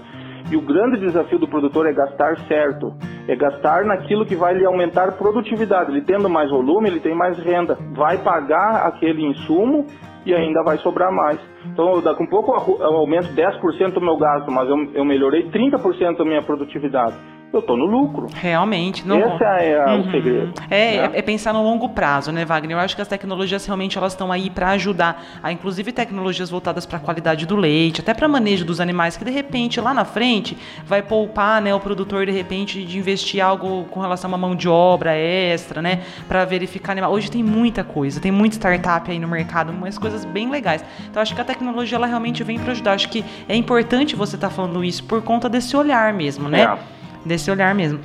E 0.50 0.56
o 0.56 0.60
grande 0.60 0.98
desafio 0.98 1.38
do 1.38 1.46
produtor 1.46 1.86
é 1.86 1.92
gastar 1.92 2.36
certo, 2.48 2.92
é 3.28 3.36
gastar 3.36 3.84
naquilo 3.84 4.26
que 4.26 4.34
vai 4.34 4.54
lhe 4.54 4.64
aumentar 4.64 5.12
produtividade. 5.12 5.90
Ele 5.90 6.00
tendo 6.00 6.28
mais 6.28 6.50
volume, 6.50 6.88
ele 6.88 7.00
tem 7.00 7.14
mais 7.14 7.38
renda, 7.38 7.78
vai 7.92 8.18
pagar 8.18 8.86
aquele 8.86 9.24
insumo 9.24 9.86
e 10.26 10.34
ainda 10.34 10.62
vai 10.64 10.76
sobrar 10.78 11.12
mais. 11.12 11.38
Então, 11.66 12.00
daqui 12.02 12.22
um 12.22 12.28
pouco 12.28 12.52
eu 12.80 12.96
aumento 12.96 13.28
10% 13.34 13.92
do 13.92 14.00
meu 14.00 14.16
gasto, 14.16 14.50
mas 14.50 14.68
eu, 14.68 14.76
eu 14.94 15.04
melhorei 15.04 15.48
30% 15.50 16.16
da 16.16 16.24
minha 16.24 16.42
produtividade 16.42 17.14
eu 17.52 17.60
estou 17.60 17.76
no 17.76 17.84
lucro. 17.84 18.28
Realmente. 18.32 19.06
Não... 19.06 19.18
Esse 19.18 19.44
é 19.44 19.84
uhum. 19.86 20.00
o 20.00 20.10
segredo. 20.10 20.52
É, 20.70 21.08
né? 21.08 21.10
é, 21.14 21.22
pensar 21.22 21.52
no 21.52 21.62
longo 21.62 21.88
prazo, 21.88 22.30
né, 22.30 22.44
Wagner? 22.44 22.76
Eu 22.76 22.80
acho 22.80 22.94
que 22.94 23.02
as 23.02 23.08
tecnologias 23.08 23.66
realmente 23.66 23.98
elas 23.98 24.12
estão 24.12 24.30
aí 24.30 24.48
para 24.48 24.70
ajudar, 24.70 25.22
a, 25.42 25.50
inclusive 25.50 25.90
tecnologias 25.92 26.50
voltadas 26.50 26.86
para 26.86 26.98
a 26.98 27.00
qualidade 27.00 27.46
do 27.46 27.56
leite, 27.56 28.00
até 28.00 28.14
para 28.14 28.28
manejo 28.28 28.64
dos 28.64 28.80
animais, 28.80 29.16
que 29.16 29.24
de 29.24 29.30
repente 29.30 29.80
lá 29.80 29.92
na 29.92 30.04
frente 30.04 30.56
vai 30.84 31.02
poupar, 31.02 31.60
né, 31.60 31.74
o 31.74 31.80
produtor 31.80 32.24
de 32.24 32.32
repente 32.32 32.84
de 32.84 32.98
investir 32.98 33.44
algo 33.44 33.84
com 33.90 34.00
relação 34.00 34.28
a 34.28 34.30
uma 34.32 34.38
mão 34.38 34.54
de 34.54 34.68
obra 34.68 35.14
extra, 35.14 35.82
né, 35.82 36.02
para 36.28 36.44
verificar 36.44 36.92
animal. 36.92 37.12
Hoje 37.12 37.30
tem 37.30 37.42
muita 37.42 37.82
coisa, 37.82 38.20
tem 38.20 38.30
muita 38.30 38.56
startup 38.56 39.10
aí 39.10 39.18
no 39.18 39.26
mercado, 39.26 39.70
umas 39.70 39.98
coisas 39.98 40.24
bem 40.24 40.48
legais. 40.50 40.84
Então 41.08 41.20
acho 41.20 41.34
que 41.34 41.40
a 41.40 41.44
tecnologia 41.44 41.96
ela 41.96 42.06
realmente 42.06 42.44
vem 42.44 42.58
para 42.58 42.72
ajudar. 42.72 42.92
Acho 42.92 43.08
que 43.08 43.24
é 43.48 43.56
importante 43.56 44.14
você 44.14 44.36
estar 44.36 44.48
tá 44.48 44.54
falando 44.54 44.84
isso 44.84 45.02
por 45.04 45.22
conta 45.22 45.48
desse 45.48 45.76
olhar 45.76 46.12
mesmo, 46.12 46.48
né? 46.48 46.62
É 46.62 46.99
desse 47.24 47.50
olhar 47.50 47.74
mesmo. 47.74 48.00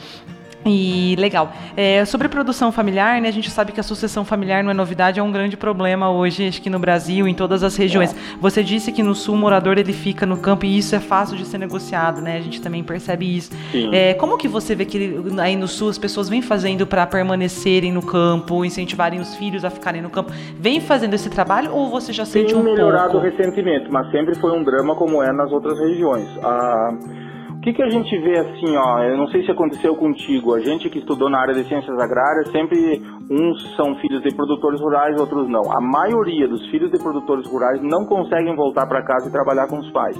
E 0.67 1.15
legal. 1.19 1.53
É, 1.77 2.03
sobre 2.05 2.27
produção 2.27 2.71
familiar, 2.71 3.21
né, 3.21 3.27
a 3.27 3.31
gente 3.31 3.51
sabe 3.51 3.71
que 3.71 3.79
a 3.79 3.83
sucessão 3.83 4.25
familiar 4.25 4.63
não 4.63 4.71
é 4.71 4.73
novidade, 4.73 5.19
é 5.19 5.23
um 5.23 5.31
grande 5.31 5.55
problema 5.55 6.09
hoje, 6.09 6.47
acho 6.47 6.59
que 6.59 6.71
no 6.71 6.79
Brasil, 6.79 7.27
em 7.27 7.35
todas 7.35 7.61
as 7.61 7.75
regiões. 7.75 8.15
Você 8.41 8.63
disse 8.63 8.91
que 8.91 9.03
no 9.03 9.13
sul 9.13 9.35
o 9.35 9.37
morador 9.37 9.77
ele 9.77 9.93
fica 9.93 10.25
no 10.25 10.37
campo 10.37 10.65
e 10.65 10.75
isso 10.75 10.95
é 10.95 10.99
fácil 10.99 11.37
de 11.37 11.45
ser 11.45 11.59
negociado, 11.59 12.19
né? 12.19 12.37
A 12.37 12.41
gente 12.41 12.59
também 12.61 12.83
percebe 12.83 13.37
isso. 13.37 13.51
É, 13.91 14.15
como 14.15 14.39
que 14.39 14.47
você 14.47 14.73
vê 14.73 14.85
que 14.85 15.15
aí 15.37 15.55
no 15.55 15.67
sul 15.67 15.89
as 15.89 15.99
pessoas 15.99 16.29
vêm 16.29 16.41
fazendo 16.41 16.87
para 16.87 17.05
permanecerem 17.05 17.91
no 17.91 18.01
campo, 18.01 18.65
incentivarem 18.65 19.19
os 19.19 19.35
filhos 19.35 19.63
a 19.63 19.69
ficarem 19.69 20.01
no 20.01 20.09
campo? 20.09 20.31
Vem 20.59 20.81
fazendo 20.81 21.13
esse 21.13 21.29
trabalho 21.29 21.71
ou 21.71 21.91
você 21.91 22.11
já 22.11 22.25
sente 22.25 22.53
Tem 22.53 22.55
um 22.55 22.63
melhorado 22.63 23.11
pouco? 23.11 23.27
recentemente, 23.27 23.87
mas 23.91 24.09
sempre 24.09 24.33
foi 24.33 24.51
um 24.51 24.63
drama 24.63 24.95
como 24.95 25.21
é 25.21 25.31
nas 25.31 25.51
outras 25.51 25.77
regiões. 25.77 26.27
Ah, 26.43 26.89
que, 27.65 27.73
que 27.73 27.81
a 27.81 27.89
gente 27.89 28.15
vê 28.19 28.37
assim, 28.37 28.77
ó? 28.77 28.99
Eu 28.99 29.17
não 29.17 29.27
sei 29.29 29.43
se 29.43 29.49
aconteceu 29.49 29.95
contigo. 29.95 30.53
A 30.53 30.59
gente 30.59 30.87
que 30.87 30.99
estudou 30.99 31.31
na 31.31 31.39
área 31.39 31.53
de 31.55 31.63
ciências 31.63 31.97
agrárias, 31.97 32.51
sempre 32.51 33.01
uns 33.31 33.75
são 33.75 33.95
filhos 33.95 34.21
de 34.21 34.35
produtores 34.35 34.79
rurais, 34.79 35.19
outros 35.19 35.49
não. 35.49 35.63
A 35.71 35.81
maioria 35.81 36.47
dos 36.47 36.63
filhos 36.69 36.91
de 36.91 36.99
produtores 36.99 37.49
rurais 37.49 37.81
não 37.81 38.05
conseguem 38.05 38.55
voltar 38.55 38.85
para 38.85 39.03
casa 39.03 39.27
e 39.27 39.31
trabalhar 39.31 39.67
com 39.67 39.79
os 39.79 39.91
pais. 39.91 40.15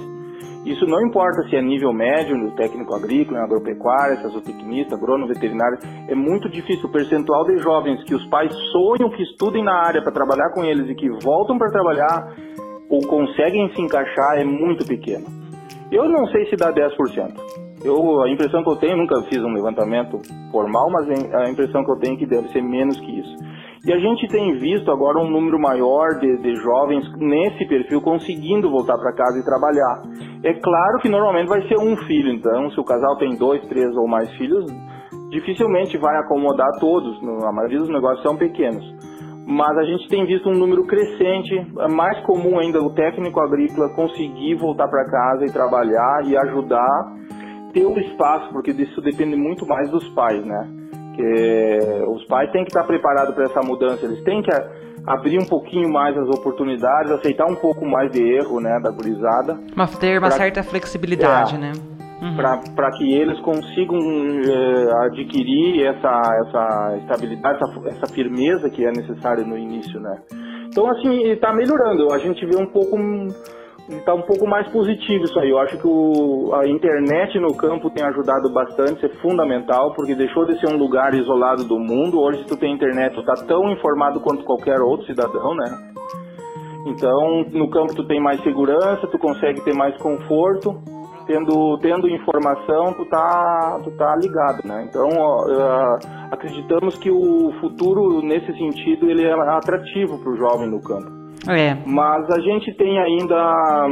Isso 0.64 0.84
não 0.86 1.00
importa 1.06 1.48
se 1.48 1.54
é 1.54 1.62
nível 1.62 1.92
médio, 1.92 2.36
no 2.36 2.50
técnico 2.56 2.92
agrícola, 2.96 3.38
agropecuária, 3.44 4.16
sazotecnista, 4.16 4.96
agrônomo, 4.96 5.32
veterinário, 5.32 5.78
é 6.08 6.14
muito 6.16 6.48
difícil. 6.48 6.88
O 6.88 6.92
percentual 6.92 7.44
de 7.44 7.58
jovens 7.58 8.02
que 8.02 8.14
os 8.16 8.26
pais 8.26 8.52
sonham 8.72 9.08
que 9.10 9.22
estudem 9.22 9.62
na 9.62 9.86
área 9.86 10.02
para 10.02 10.10
trabalhar 10.10 10.50
com 10.52 10.64
eles 10.64 10.90
e 10.90 10.96
que 10.96 11.08
voltam 11.22 11.56
para 11.56 11.70
trabalhar 11.70 12.34
ou 12.90 13.06
conseguem 13.06 13.72
se 13.72 13.80
encaixar 13.80 14.36
é 14.36 14.44
muito 14.44 14.84
pequeno. 14.84 15.45
Eu 15.90 16.08
não 16.08 16.26
sei 16.26 16.46
se 16.46 16.56
dá 16.56 16.72
10%. 16.72 17.56
Eu, 17.84 18.22
a 18.22 18.30
impressão 18.30 18.62
que 18.64 18.70
eu 18.70 18.76
tenho, 18.76 18.96
nunca 18.96 19.22
fiz 19.28 19.38
um 19.38 19.52
levantamento 19.52 20.18
formal, 20.50 20.90
mas 20.90 21.08
a 21.34 21.48
impressão 21.50 21.84
que 21.84 21.90
eu 21.92 21.98
tenho 21.98 22.14
é 22.14 22.18
que 22.18 22.26
deve 22.26 22.48
ser 22.48 22.62
menos 22.62 22.98
que 22.98 23.20
isso. 23.20 23.36
E 23.86 23.92
a 23.92 23.98
gente 23.98 24.26
tem 24.26 24.58
visto 24.58 24.90
agora 24.90 25.20
um 25.20 25.30
número 25.30 25.60
maior 25.60 26.18
de, 26.18 26.38
de 26.38 26.56
jovens 26.56 27.04
nesse 27.18 27.64
perfil 27.68 28.00
conseguindo 28.00 28.68
voltar 28.68 28.98
para 28.98 29.14
casa 29.14 29.38
e 29.38 29.44
trabalhar. 29.44 30.02
É 30.42 30.54
claro 30.54 30.98
que 31.00 31.08
normalmente 31.08 31.48
vai 31.48 31.62
ser 31.68 31.78
um 31.78 31.96
filho, 31.98 32.32
então 32.32 32.68
se 32.70 32.80
o 32.80 32.84
casal 32.84 33.16
tem 33.18 33.36
dois, 33.36 33.64
três 33.68 33.94
ou 33.96 34.08
mais 34.08 34.28
filhos, 34.32 34.64
dificilmente 35.30 35.96
vai 35.98 36.16
acomodar 36.16 36.68
todos. 36.80 37.16
A 37.44 37.52
maioria 37.52 37.78
dos 37.78 37.90
negócios 37.90 38.22
são 38.22 38.36
pequenos 38.36 39.05
mas 39.46 39.78
a 39.78 39.84
gente 39.84 40.08
tem 40.08 40.26
visto 40.26 40.48
um 40.48 40.58
número 40.58 40.84
crescente, 40.84 41.54
é 41.78 41.88
mais 41.88 42.18
comum 42.26 42.58
ainda 42.58 42.82
o 42.82 42.90
técnico 42.90 43.40
agrícola 43.40 43.88
conseguir 43.94 44.56
voltar 44.56 44.88
para 44.88 45.08
casa 45.08 45.44
e 45.44 45.52
trabalhar 45.52 46.22
e 46.24 46.36
ajudar, 46.36 47.14
ter 47.72 47.86
o 47.86 47.96
espaço, 47.96 48.52
porque 48.52 48.72
isso 48.72 49.00
depende 49.00 49.36
muito 49.36 49.64
mais 49.64 49.88
dos 49.88 50.06
pais, 50.14 50.44
né? 50.44 50.68
Que 51.14 52.04
os 52.08 52.24
pais 52.26 52.50
têm 52.50 52.64
que 52.64 52.70
estar 52.70 52.82
preparados 52.84 53.36
para 53.36 53.44
essa 53.44 53.60
mudança, 53.62 54.04
eles 54.04 54.20
têm 54.24 54.42
que 54.42 54.50
abrir 55.06 55.38
um 55.38 55.46
pouquinho 55.46 55.88
mais 55.92 56.18
as 56.18 56.28
oportunidades, 56.28 57.12
aceitar 57.12 57.46
um 57.46 57.54
pouco 57.54 57.86
mais 57.86 58.10
de 58.10 58.20
erro, 58.20 58.60
né, 58.60 58.80
da 58.82 58.90
gurizada. 58.90 59.60
Mas 59.76 59.96
ter 59.96 60.18
uma 60.18 60.28
pra... 60.28 60.36
certa 60.36 60.64
flexibilidade, 60.64 61.54
é, 61.54 61.58
né? 61.58 61.72
Uhum. 62.20 62.36
para 62.74 62.90
que 62.92 63.14
eles 63.14 63.38
consigam 63.40 63.98
é, 63.98 65.06
adquirir 65.06 65.86
essa, 65.86 66.20
essa 66.46 66.96
estabilidade, 67.02 67.58
essa, 67.62 67.88
essa 67.88 68.14
firmeza 68.14 68.70
que 68.70 68.84
é 68.84 68.90
necessária 68.90 69.44
no 69.44 69.56
início, 69.56 70.00
né? 70.00 70.22
Então, 70.68 70.86
assim, 70.90 71.22
está 71.30 71.52
melhorando. 71.54 72.12
A 72.12 72.18
gente 72.18 72.44
vê 72.44 72.56
um 72.56 72.66
pouco 72.66 72.96
está 73.88 74.14
um 74.14 74.22
pouco 74.22 74.46
mais 74.46 74.68
positivo 74.68 75.24
isso 75.24 75.38
aí. 75.38 75.50
Eu 75.50 75.58
acho 75.58 75.78
que 75.78 75.86
o, 75.86 76.52
a 76.54 76.66
internet 76.68 77.38
no 77.38 77.54
campo 77.56 77.90
tem 77.90 78.04
ajudado 78.04 78.52
bastante, 78.52 78.96
isso 78.96 79.06
é 79.06 79.20
fundamental, 79.20 79.94
porque 79.94 80.14
deixou 80.14 80.44
de 80.44 80.58
ser 80.58 80.68
um 80.68 80.76
lugar 80.76 81.14
isolado 81.14 81.64
do 81.64 81.78
mundo. 81.78 82.20
Hoje, 82.20 82.40
se 82.40 82.46
tu 82.46 82.56
tem 82.56 82.74
internet, 82.74 83.14
tu 83.14 83.20
está 83.20 83.34
tão 83.46 83.70
informado 83.70 84.20
quanto 84.20 84.44
qualquer 84.44 84.80
outro 84.80 85.06
cidadão, 85.06 85.54
né? 85.54 85.92
Então, 86.86 87.44
no 87.50 87.68
campo 87.68 87.94
tu 87.94 88.06
tem 88.06 88.20
mais 88.20 88.40
segurança, 88.42 89.06
tu 89.08 89.18
consegue 89.18 89.60
ter 89.62 89.74
mais 89.74 89.96
conforto. 89.98 90.80
Tendo, 91.26 91.78
tendo 91.78 92.08
informação, 92.08 92.92
tu 92.92 93.04
tá, 93.06 93.80
tu 93.82 93.90
tá 93.96 94.14
ligado, 94.16 94.64
né? 94.64 94.86
Então, 94.88 95.08
ó, 95.08 95.44
uh, 95.44 95.98
acreditamos 96.30 96.96
que 96.96 97.10
o 97.10 97.52
futuro, 97.60 98.22
nesse 98.22 98.52
sentido, 98.56 99.10
ele 99.10 99.24
é 99.24 99.32
atrativo 99.32 100.18
para 100.18 100.30
o 100.30 100.36
jovem 100.36 100.70
no 100.70 100.80
campo. 100.80 101.10
É. 101.48 101.76
Mas 101.84 102.30
a 102.30 102.40
gente 102.40 102.72
tem 102.76 102.98
ainda 102.98 103.86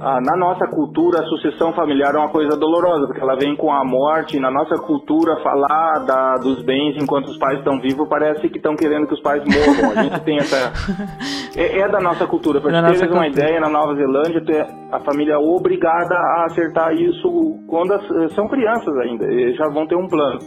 ah, 0.00 0.20
na 0.20 0.36
nossa 0.36 0.66
cultura, 0.66 1.20
a 1.20 1.26
sucessão 1.26 1.72
familiar 1.72 2.14
é 2.14 2.18
uma 2.18 2.30
coisa 2.30 2.56
dolorosa, 2.56 3.06
porque 3.06 3.20
ela 3.20 3.36
vem 3.36 3.56
com 3.56 3.72
a 3.72 3.84
morte. 3.84 4.38
Na 4.38 4.50
nossa 4.50 4.76
cultura, 4.76 5.42
falar 5.42 6.04
da, 6.06 6.34
dos 6.36 6.62
bens 6.62 6.96
enquanto 7.02 7.28
os 7.28 7.38
pais 7.38 7.58
estão 7.58 7.80
vivos 7.80 8.08
parece 8.08 8.48
que 8.48 8.58
estão 8.58 8.76
querendo 8.76 9.08
que 9.08 9.14
os 9.14 9.20
pais 9.20 9.42
morram. 9.44 9.90
A 9.90 10.02
gente 10.04 10.20
tem 10.20 10.38
essa. 10.38 10.72
É, 11.56 11.80
é 11.80 11.88
da 11.88 11.98
nossa 11.98 12.24
cultura. 12.24 12.60
Para 12.60 12.92
teres 12.92 13.10
uma 13.10 13.26
ideia, 13.26 13.58
na 13.58 13.68
Nova 13.68 13.92
Zelândia, 13.96 14.66
a 14.92 15.00
família 15.00 15.32
é 15.32 15.38
obrigada 15.38 16.14
a 16.14 16.44
acertar 16.44 16.92
isso 16.92 17.58
quando 17.66 17.94
as, 17.94 18.34
são 18.34 18.46
crianças 18.46 18.96
ainda. 18.98 19.26
Já 19.54 19.68
vão 19.68 19.84
ter 19.84 19.96
um 19.96 20.06
plano. 20.06 20.38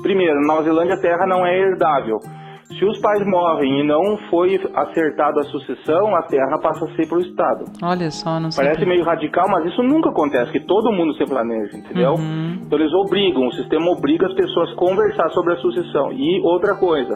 Primeiro, 0.00 0.40
na 0.40 0.54
Nova 0.54 0.62
Zelândia, 0.62 0.94
a 0.94 1.00
terra 1.00 1.26
não 1.26 1.44
é 1.44 1.58
herdável. 1.58 2.18
Se 2.68 2.84
os 2.84 2.98
pais 2.98 3.24
morrem 3.24 3.80
e 3.80 3.86
não 3.86 4.18
foi 4.28 4.56
acertada 4.74 5.40
a 5.40 5.44
sucessão, 5.44 6.16
a 6.16 6.22
terra 6.22 6.58
passa 6.60 6.84
a 6.84 6.88
ser 6.96 7.08
para 7.08 7.18
o 7.18 7.20
Estado. 7.20 7.64
Olha 7.80 8.10
só, 8.10 8.40
não 8.40 8.50
sei. 8.50 8.64
Parece 8.64 8.84
meio 8.84 9.04
radical, 9.04 9.46
mas 9.48 9.66
isso 9.66 9.82
nunca 9.84 10.10
acontece, 10.10 10.50
que 10.50 10.60
todo 10.66 10.92
mundo 10.92 11.14
se 11.14 11.24
planeja, 11.24 11.76
entendeu? 11.76 12.14
Uhum. 12.14 12.58
Então 12.66 12.78
eles 12.78 12.92
obrigam, 12.92 13.46
o 13.46 13.52
sistema 13.52 13.88
obriga 13.90 14.26
as 14.26 14.34
pessoas 14.34 14.72
a 14.72 14.74
conversar 14.74 15.30
sobre 15.30 15.54
a 15.54 15.56
sucessão. 15.58 16.12
E 16.12 16.40
outra 16.42 16.74
coisa, 16.74 17.14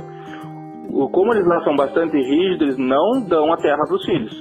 como 1.10 1.34
eles 1.34 1.46
lá 1.46 1.64
são 1.64 1.74
bastante 1.74 2.16
rígidos, 2.16 2.62
eles 2.62 2.78
não 2.78 3.26
dão 3.28 3.52
a 3.52 3.56
terra 3.56 3.82
para 3.86 3.96
os 3.96 4.04
filhos. 4.04 4.32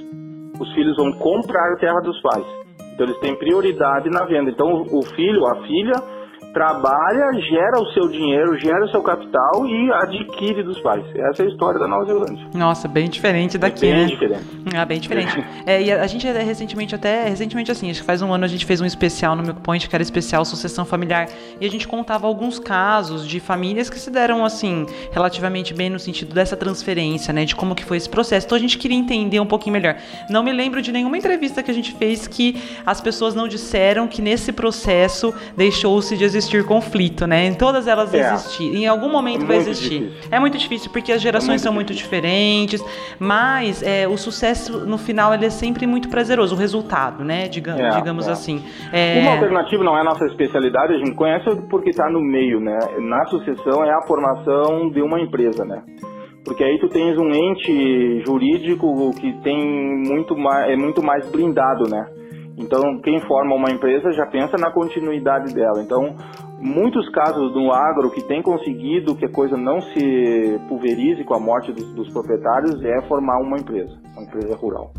Os 0.60 0.72
filhos 0.74 0.96
vão 0.96 1.10
comprar 1.12 1.72
a 1.72 1.76
terra 1.76 2.00
dos 2.04 2.20
pais. 2.22 2.46
Então 2.94 3.06
eles 3.06 3.18
têm 3.18 3.36
prioridade 3.36 4.08
na 4.10 4.24
venda. 4.26 4.50
Então 4.50 4.84
o 4.92 5.02
filho, 5.02 5.44
a 5.46 5.56
filha 5.66 6.19
trabalha, 6.52 7.32
gera 7.40 7.80
o 7.80 7.86
seu 7.92 8.08
dinheiro, 8.08 8.58
gera 8.58 8.84
o 8.84 8.90
seu 8.90 9.02
capital 9.02 9.66
e 9.66 9.92
adquire 9.92 10.62
dos 10.62 10.80
pais. 10.80 11.04
Essa 11.14 11.42
é 11.42 11.46
a 11.46 11.48
história 11.48 11.78
da 11.78 11.86
Nova 11.86 12.04
Zelândia. 12.04 12.46
Nossa, 12.54 12.88
bem 12.88 13.08
diferente 13.08 13.56
daqui, 13.56 13.86
é 13.86 13.92
bem 13.92 14.00
né? 14.02 14.06
diferente. 14.06 14.44
Ah, 14.74 14.84
bem 14.84 15.00
diferente. 15.00 15.44
é, 15.64 15.82
e 15.82 15.92
a, 15.92 16.06
gente 16.06 16.26
recentemente 16.26 16.94
até, 16.94 17.28
recentemente 17.28 17.70
assim, 17.70 17.90
acho 17.90 18.00
que 18.00 18.06
faz 18.06 18.20
um 18.22 18.32
ano 18.32 18.44
a 18.44 18.48
gente 18.48 18.66
fez 18.66 18.80
um 18.80 18.84
especial 18.84 19.36
no 19.36 19.42
Milk 19.42 19.60
Point, 19.60 19.88
que 19.88 19.94
era 19.94 20.02
especial 20.02 20.44
sucessão 20.44 20.84
familiar, 20.84 21.28
e 21.60 21.66
a 21.66 21.70
gente 21.70 21.86
contava 21.86 22.26
alguns 22.26 22.58
casos 22.58 23.26
de 23.26 23.38
famílias 23.38 23.88
que 23.88 23.98
se 23.98 24.10
deram 24.10 24.44
assim, 24.44 24.86
relativamente 25.12 25.72
bem 25.72 25.88
no 25.88 25.98
sentido 25.98 26.34
dessa 26.34 26.56
transferência, 26.56 27.32
né, 27.32 27.44
de 27.44 27.54
como 27.54 27.74
que 27.74 27.84
foi 27.84 27.96
esse 27.96 28.08
processo. 28.08 28.46
Então 28.46 28.56
a 28.56 28.60
gente 28.60 28.76
queria 28.76 28.96
entender 28.96 29.40
um 29.40 29.46
pouquinho 29.46 29.74
melhor. 29.74 29.96
Não 30.28 30.42
me 30.42 30.52
lembro 30.52 30.82
de 30.82 30.90
nenhuma 30.90 31.16
entrevista 31.16 31.62
que 31.62 31.70
a 31.70 31.74
gente 31.74 31.92
fez 31.94 32.26
que 32.26 32.60
as 32.84 33.00
pessoas 33.00 33.34
não 33.34 33.46
disseram 33.46 34.08
que 34.08 34.20
nesse 34.20 34.52
processo 34.52 35.32
deixou-se 35.56 36.16
de 36.16 36.24
existir 36.24 36.39
existir 36.40 36.64
conflito, 36.64 37.26
né? 37.26 37.46
Em 37.46 37.54
todas 37.54 37.86
elas 37.86 38.12
é. 38.12 38.20
existir. 38.20 38.74
Em 38.74 38.86
algum 38.86 39.10
momento 39.10 39.44
é 39.44 39.46
vai 39.46 39.56
existir. 39.58 40.00
Difícil. 40.00 40.28
É 40.30 40.40
muito 40.40 40.58
difícil 40.58 40.90
porque 40.90 41.12
as 41.12 41.22
gerações 41.22 41.48
é 41.48 41.52
muito 41.52 41.70
são 41.70 41.72
muito 41.72 41.94
diferentes, 41.94 42.84
mas 43.18 43.82
é, 43.82 44.06
o 44.08 44.16
sucesso 44.16 44.84
no 44.86 44.98
final 44.98 45.32
ele 45.32 45.46
é 45.46 45.50
sempre 45.50 45.86
muito 45.86 46.08
prazeroso, 46.08 46.54
o 46.54 46.58
resultado, 46.58 47.24
né? 47.24 47.48
Diga, 47.48 47.76
é, 47.78 47.88
digamos 47.90 48.28
é. 48.28 48.32
assim. 48.32 48.62
É. 48.92 49.20
Uma 49.20 49.32
alternativa 49.32 49.84
não 49.84 49.96
é 49.96 50.00
a 50.00 50.04
nossa 50.04 50.26
especialidade, 50.26 50.94
a 50.94 50.98
gente 50.98 51.14
conhece 51.14 51.44
porque 51.70 51.90
está 51.90 52.10
no 52.10 52.20
meio, 52.20 52.60
né? 52.60 52.78
Na 52.98 53.24
sucessão 53.26 53.84
é 53.84 53.90
a 53.90 54.02
formação 54.06 54.90
de 54.90 55.00
uma 55.00 55.20
empresa, 55.20 55.64
né? 55.64 55.82
porque 56.42 56.64
aí 56.64 56.78
tu 56.80 56.88
tens 56.88 57.16
um 57.18 57.30
ente 57.30 58.22
jurídico 58.26 59.10
que 59.20 59.32
tem 59.42 59.58
muito 60.08 60.36
mais, 60.36 60.70
é 60.70 60.76
muito 60.76 61.02
mais 61.02 61.30
blindado, 61.30 61.88
né? 61.88 62.19
Então, 62.60 63.00
quem 63.00 63.18
forma 63.20 63.54
uma 63.54 63.70
empresa 63.70 64.12
já 64.12 64.26
pensa 64.26 64.56
na 64.58 64.70
continuidade 64.70 65.54
dela. 65.54 65.82
Então, 65.82 66.14
muitos 66.60 67.08
casos 67.08 67.52
do 67.54 67.72
agro 67.72 68.10
que 68.10 68.22
tem 68.22 68.42
conseguido 68.42 69.16
que 69.16 69.24
a 69.24 69.32
coisa 69.32 69.56
não 69.56 69.80
se 69.80 70.60
pulverize 70.68 71.24
com 71.24 71.34
a 71.34 71.40
morte 71.40 71.72
dos, 71.72 71.94
dos 71.94 72.12
proprietários 72.12 72.84
é 72.84 73.00
formar 73.08 73.40
uma 73.40 73.56
empresa, 73.56 73.98
uma 74.14 74.24
empresa 74.24 74.54
rural. 74.56 74.92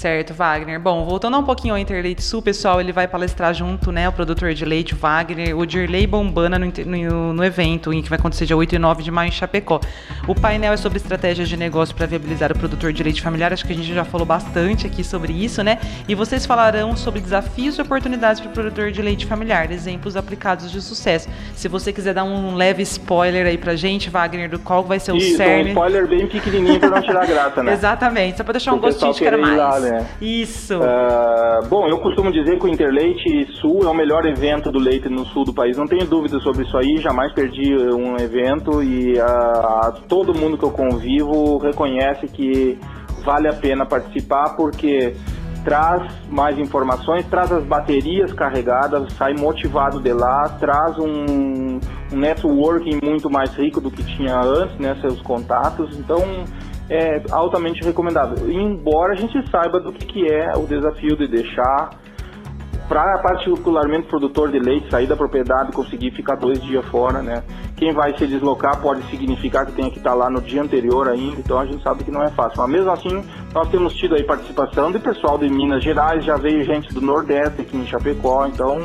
Certo, 0.00 0.32
Wagner. 0.32 0.80
Bom, 0.80 1.04
voltando 1.04 1.36
um 1.36 1.42
pouquinho 1.42 1.74
ao 1.74 1.78
Interleite 1.78 2.22
Sul, 2.22 2.40
pessoal, 2.40 2.80
ele 2.80 2.90
vai 2.90 3.06
palestrar 3.06 3.52
junto, 3.52 3.92
né, 3.92 4.08
o 4.08 4.12
produtor 4.12 4.54
de 4.54 4.64
leite, 4.64 4.94
o 4.94 4.96
Wagner, 4.96 5.54
o 5.54 5.66
Dirley 5.66 6.06
Bombana 6.06 6.58
no, 6.58 6.72
no, 6.86 7.32
no, 7.34 7.44
evento, 7.44 7.90
que 7.90 8.08
vai 8.08 8.18
acontecer 8.18 8.46
dia 8.46 8.56
8 8.56 8.76
e 8.76 8.78
9 8.78 9.02
de 9.02 9.10
maio 9.10 9.28
em 9.28 9.30
Chapecó. 9.30 9.78
O 10.26 10.34
painel 10.34 10.72
é 10.72 10.76
sobre 10.78 10.96
estratégias 10.96 11.50
de 11.50 11.54
negócio 11.54 11.94
para 11.94 12.06
viabilizar 12.06 12.50
o 12.50 12.58
produtor 12.58 12.94
de 12.94 13.02
leite 13.02 13.20
familiar, 13.20 13.52
acho 13.52 13.66
que 13.66 13.74
a 13.74 13.76
gente 13.76 13.92
já 13.92 14.02
falou 14.02 14.26
bastante 14.26 14.86
aqui 14.86 15.04
sobre 15.04 15.34
isso, 15.34 15.62
né? 15.62 15.78
E 16.08 16.14
vocês 16.14 16.46
falarão 16.46 16.96
sobre 16.96 17.20
desafios 17.20 17.76
e 17.76 17.82
oportunidades 17.82 18.40
para 18.40 18.48
o 18.48 18.52
produtor 18.54 18.90
de 18.90 19.02
leite 19.02 19.26
familiar, 19.26 19.70
exemplos 19.70 20.16
aplicados 20.16 20.72
de 20.72 20.80
sucesso. 20.80 21.28
Se 21.54 21.68
você 21.68 21.92
quiser 21.92 22.14
dar 22.14 22.24
um 22.24 22.54
leve 22.54 22.82
spoiler 22.84 23.46
aí 23.46 23.58
pra 23.58 23.76
gente, 23.76 24.08
Wagner, 24.08 24.48
do 24.48 24.58
qual 24.58 24.82
vai 24.82 24.98
ser 24.98 25.12
o 25.12 25.16
isso, 25.18 25.36
cerne... 25.36 25.64
um 25.64 25.68
spoiler 25.72 26.08
bem 26.08 26.26
pequenininho 26.26 26.80
para 26.80 26.88
não 26.88 27.02
tirar 27.02 27.26
graça, 27.26 27.62
né? 27.62 27.74
Exatamente, 27.76 28.38
só 28.38 28.44
para 28.44 28.52
deixar 28.52 28.72
um 28.72 28.78
gostinho 28.78 29.12
de 29.12 29.18
quero 29.18 29.38
mais. 29.38 29.58
Lá, 29.58 29.78
né? 29.78 29.89
Né? 29.90 30.06
Isso. 30.20 30.76
Uh, 30.76 31.68
bom, 31.68 31.88
eu 31.88 31.98
costumo 31.98 32.30
dizer 32.30 32.58
que 32.58 32.64
o 32.64 32.68
Interleite 32.68 33.46
Sul 33.60 33.80
é 33.82 33.88
o 33.88 33.94
melhor 33.94 34.24
evento 34.24 34.70
do 34.70 34.78
leite 34.78 35.08
no 35.08 35.26
sul 35.26 35.44
do 35.44 35.52
país. 35.52 35.76
Não 35.76 35.86
tenho 35.86 36.06
dúvida 36.06 36.38
sobre 36.40 36.64
isso 36.64 36.76
aí. 36.76 36.98
Jamais 36.98 37.32
perdi 37.32 37.74
um 37.92 38.16
evento 38.16 38.82
e 38.82 39.14
uh, 39.14 40.00
todo 40.08 40.34
mundo 40.34 40.56
que 40.56 40.64
eu 40.64 40.70
convivo 40.70 41.58
reconhece 41.58 42.26
que 42.28 42.78
vale 43.24 43.48
a 43.48 43.52
pena 43.52 43.84
participar 43.84 44.56
porque 44.56 45.14
traz 45.64 46.02
mais 46.28 46.58
informações, 46.58 47.26
traz 47.26 47.52
as 47.52 47.64
baterias 47.64 48.32
carregadas, 48.32 49.12
sai 49.14 49.34
motivado 49.34 50.00
de 50.00 50.12
lá, 50.12 50.48
traz 50.58 50.98
um, 50.98 51.78
um 52.12 52.16
networking 52.16 52.98
muito 53.02 53.30
mais 53.30 53.54
rico 53.54 53.80
do 53.80 53.90
que 53.90 54.02
tinha 54.02 54.40
antes, 54.40 54.78
né, 54.78 54.96
seus 55.00 55.20
contatos. 55.20 55.98
Então, 55.98 56.22
é 56.90 57.22
altamente 57.30 57.84
recomendável. 57.84 58.50
Embora 58.50 59.12
a 59.12 59.16
gente 59.16 59.48
saiba 59.48 59.78
do 59.78 59.92
que, 59.92 60.26
é 60.30 60.52
o 60.56 60.66
desafio 60.66 61.16
de 61.16 61.28
deixar, 61.28 61.90
para 62.88 63.18
particularmente 63.18 64.08
produtor 64.08 64.50
de 64.50 64.58
leite, 64.58 64.90
sair 64.90 65.06
da 65.06 65.16
propriedade 65.16 65.70
e 65.70 65.72
conseguir 65.72 66.10
ficar 66.10 66.34
dois 66.34 66.60
dias 66.60 66.84
fora, 66.86 67.22
né? 67.22 67.44
Quem 67.76 67.92
vai 67.92 68.18
se 68.18 68.26
deslocar 68.26 68.82
pode 68.82 69.02
significar 69.04 69.64
que 69.64 69.72
tem 69.72 69.88
que 69.88 69.98
estar 69.98 70.12
lá 70.14 70.28
no 70.28 70.40
dia 70.40 70.60
anterior 70.60 71.08
ainda, 71.08 71.38
então 71.38 71.60
a 71.60 71.64
gente 71.64 71.80
sabe 71.84 72.02
que 72.02 72.10
não 72.10 72.24
é 72.24 72.30
fácil. 72.30 72.60
Mas 72.60 72.70
mesmo 72.72 72.90
assim, 72.90 73.24
nós 73.54 73.68
temos 73.68 73.94
tido 73.94 74.16
aí 74.16 74.24
participação 74.24 74.90
de 74.90 74.98
pessoal 74.98 75.38
de 75.38 75.48
Minas 75.48 75.84
Gerais, 75.84 76.24
já 76.24 76.36
veio 76.36 76.64
gente 76.64 76.92
do 76.92 77.00
Nordeste 77.00 77.60
aqui 77.62 77.76
em 77.76 77.86
Chapecó, 77.86 78.44
então 78.48 78.76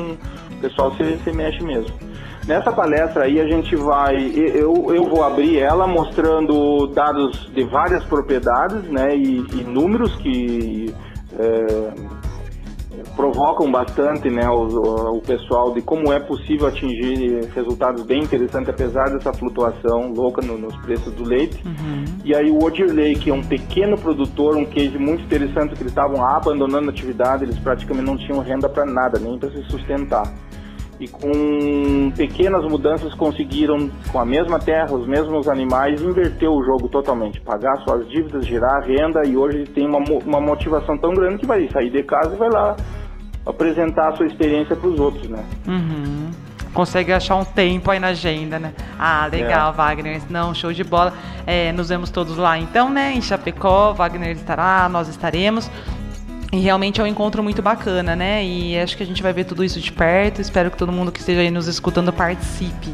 o 0.52 0.62
pessoal 0.62 0.92
se, 0.92 1.18
se 1.24 1.32
mexe 1.32 1.64
mesmo. 1.64 2.15
Nessa 2.48 2.72
palestra 2.72 3.24
aí 3.24 3.42
a 3.42 3.48
gente 3.48 3.76
vai, 3.76 4.16
eu, 4.36 4.94
eu 4.94 5.06
vou 5.06 5.24
abrir 5.24 5.58
ela 5.60 5.88
mostrando 5.88 6.86
dados 6.88 7.52
de 7.52 7.64
várias 7.64 8.04
propriedades, 8.04 8.84
né, 8.84 9.16
e, 9.16 9.44
e 9.52 9.64
números 9.64 10.16
que 10.18 10.94
é, 11.40 11.94
provocam 13.16 13.72
bastante, 13.72 14.30
né, 14.30 14.48
o, 14.48 15.18
o, 15.18 15.22
pessoal 15.22 15.74
de 15.74 15.82
como 15.82 16.14
é 16.14 16.20
possível 16.20 16.68
atingir 16.68 17.50
resultados 17.56 18.04
bem 18.04 18.22
interessantes 18.22 18.70
apesar 18.70 19.10
dessa 19.10 19.34
flutuação 19.34 20.14
louca 20.14 20.40
no, 20.46 20.56
nos 20.56 20.76
preços 20.78 21.12
do 21.16 21.24
leite. 21.24 21.66
Uhum. 21.66 22.06
E 22.24 22.36
aí 22.36 22.52
o 22.52 22.64
Odirley, 22.64 23.16
que 23.16 23.32
é 23.32 23.34
um 23.34 23.44
pequeno 23.44 23.98
produtor, 23.98 24.56
um 24.56 24.66
case 24.66 25.00
muito 25.00 25.24
interessante 25.24 25.74
que 25.74 25.82
eles 25.82 25.92
estavam 25.92 26.24
abandonando 26.24 26.90
a 26.90 26.92
atividade, 26.92 27.44
eles 27.44 27.58
praticamente 27.58 28.06
não 28.06 28.18
tinham 28.18 28.40
renda 28.40 28.70
para 28.70 28.86
nada, 28.86 29.18
nem 29.18 29.36
para 29.40 29.50
se 29.50 29.64
sustentar 29.64 30.32
e 31.00 31.08
com 31.08 32.12
pequenas 32.16 32.64
mudanças 32.64 33.14
conseguiram, 33.14 33.90
com 34.12 34.20
a 34.20 34.26
mesma 34.26 34.60
terra, 34.60 34.94
os 34.94 35.08
mesmos 35.08 35.48
animais, 35.48 36.02
inverter 36.02 36.50
o 36.50 36.64
jogo 36.64 36.88
totalmente, 36.88 37.42
pagar 37.42 37.76
suas 37.84 38.08
dívidas, 38.08 38.46
gerar 38.46 38.80
renda 38.82 39.26
e 39.26 39.36
hoje 39.36 39.66
tem 39.66 39.88
uma, 39.88 40.00
uma 40.00 40.40
motivação 40.40 40.98
tão 40.98 41.14
grande 41.14 41.40
que 41.40 41.46
vai 41.46 41.68
sair 41.70 41.90
de 41.90 42.04
casa 42.04 42.34
e 42.34 42.38
vai 42.38 42.50
lá 42.50 42.76
apresentar 43.46 44.10
a 44.10 44.16
sua 44.16 44.26
experiência 44.26 44.76
para 44.76 44.88
os 44.88 45.00
outros, 45.00 45.30
né? 45.30 45.44
Uhum. 45.68 46.32
Consegue 46.74 47.14
achar 47.14 47.36
um 47.36 47.46
tempo 47.46 47.90
aí 47.90 48.00
na 48.00 48.08
agenda, 48.08 48.60
né? 48.60 48.74
Ah, 49.00 49.28
legal, 49.32 49.72
é. 49.72 49.74
Wagner. 49.74 50.22
Não, 50.30 50.54
show 50.54 50.74
de 50.74 50.84
bola. 50.84 51.14
É, 51.48 51.72
nos 51.72 51.88
vemos 51.88 52.10
todos 52.10 52.36
lá 52.36 52.58
então, 52.58 52.90
né? 52.90 53.14
Em 53.14 53.22
Chapecó, 53.22 53.94
Wagner 53.94 54.32
estará, 54.32 54.90
nós 54.90 55.08
estaremos. 55.08 55.72
E 56.52 56.58
realmente 56.60 57.02
é 57.02 57.04
um 57.04 57.08
encontro 57.08 57.44
muito 57.44 57.62
bacana, 57.62 58.16
né? 58.16 58.44
E 58.46 58.80
acho 58.80 58.96
que 58.96 59.04
a 59.04 59.06
gente 59.06 59.22
vai 59.22 59.34
ver 59.34 59.46
tudo 59.46 59.64
isso 59.64 59.80
de 59.80 59.92
perto. 59.92 60.42
Espero 60.42 60.72
que 60.72 60.78
todo 60.78 60.92
mundo 60.92 61.12
que 61.12 61.20
esteja 61.20 61.42
aí 61.42 61.52
nos 61.52 61.68
escutando 61.68 62.14
participe. 62.14 62.94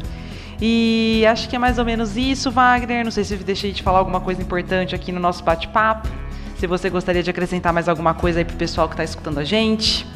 E 0.60 1.24
acho 1.26 1.48
que 1.48 1.56
é 1.56 1.58
mais 1.58 1.78
ou 1.78 1.84
menos 1.84 2.16
isso, 2.16 2.50
Wagner. 2.50 3.04
Não 3.04 3.10
sei 3.10 3.24
se 3.24 3.36
deixei 3.36 3.72
de 3.72 3.82
falar 3.82 3.98
alguma 3.98 4.20
coisa 4.20 4.40
importante 4.40 4.94
aqui 4.94 5.12
no 5.12 5.20
nosso 5.20 5.42
bate-papo. 5.42 6.08
Se 6.56 6.66
você 6.66 6.88
gostaria 6.88 7.22
de 7.22 7.30
acrescentar 7.30 7.72
mais 7.72 7.88
alguma 7.88 8.14
coisa 8.14 8.38
aí 8.38 8.44
pro 8.44 8.56
pessoal 8.56 8.88
que 8.88 8.94
está 8.94 9.04
escutando 9.04 9.38
a 9.38 9.44
gente. 9.44 10.06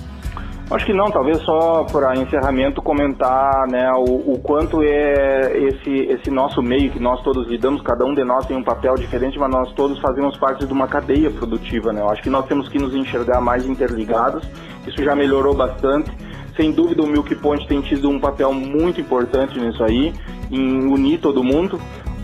Acho 0.68 0.84
que 0.84 0.92
não, 0.92 1.06
talvez 1.12 1.38
só 1.42 1.84
para 1.84 2.16
encerramento 2.16 2.82
comentar 2.82 3.68
né, 3.68 3.88
o, 3.92 4.32
o, 4.32 4.40
quanto 4.42 4.82
é 4.82 5.56
esse, 5.56 5.90
esse 5.90 6.28
nosso 6.28 6.60
meio 6.60 6.90
que 6.90 6.98
nós 6.98 7.22
todos 7.22 7.46
lidamos, 7.46 7.80
cada 7.82 8.04
um 8.04 8.12
de 8.12 8.24
nós 8.24 8.46
tem 8.46 8.56
um 8.56 8.64
papel 8.64 8.96
diferente, 8.96 9.38
mas 9.38 9.48
nós 9.48 9.72
todos 9.74 9.96
fazemos 10.00 10.36
parte 10.36 10.66
de 10.66 10.72
uma 10.72 10.88
cadeia 10.88 11.30
produtiva. 11.30 11.92
Né? 11.92 12.00
Eu 12.00 12.10
acho 12.10 12.20
que 12.20 12.28
nós 12.28 12.46
temos 12.46 12.68
que 12.68 12.80
nos 12.80 12.92
enxergar 12.96 13.40
mais 13.40 13.64
interligados, 13.64 14.42
isso 14.84 15.04
já 15.04 15.14
melhorou 15.14 15.54
bastante. 15.54 16.10
Sem 16.56 16.72
dúvida 16.72 17.00
o 17.00 17.06
Milk 17.06 17.32
Point 17.36 17.68
tem 17.68 17.80
tido 17.82 18.10
um 18.10 18.18
papel 18.18 18.52
muito 18.52 19.00
importante 19.00 19.60
nisso 19.60 19.84
aí, 19.84 20.12
em 20.50 20.84
unir 20.92 21.20
todo 21.20 21.44
mundo, 21.44 21.78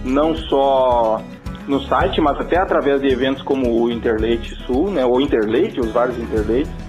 não 0.04 0.34
só 0.34 1.22
no 1.68 1.80
site, 1.82 2.20
mas 2.20 2.40
até 2.40 2.56
através 2.56 3.00
de 3.00 3.06
eventos 3.06 3.42
como 3.42 3.84
o 3.84 3.88
Interleite 3.88 4.52
Sul, 4.66 4.90
né, 4.90 5.06
ou 5.06 5.20
Interleite, 5.20 5.78
os 5.78 5.92
vários 5.92 6.18
Interleites, 6.18 6.81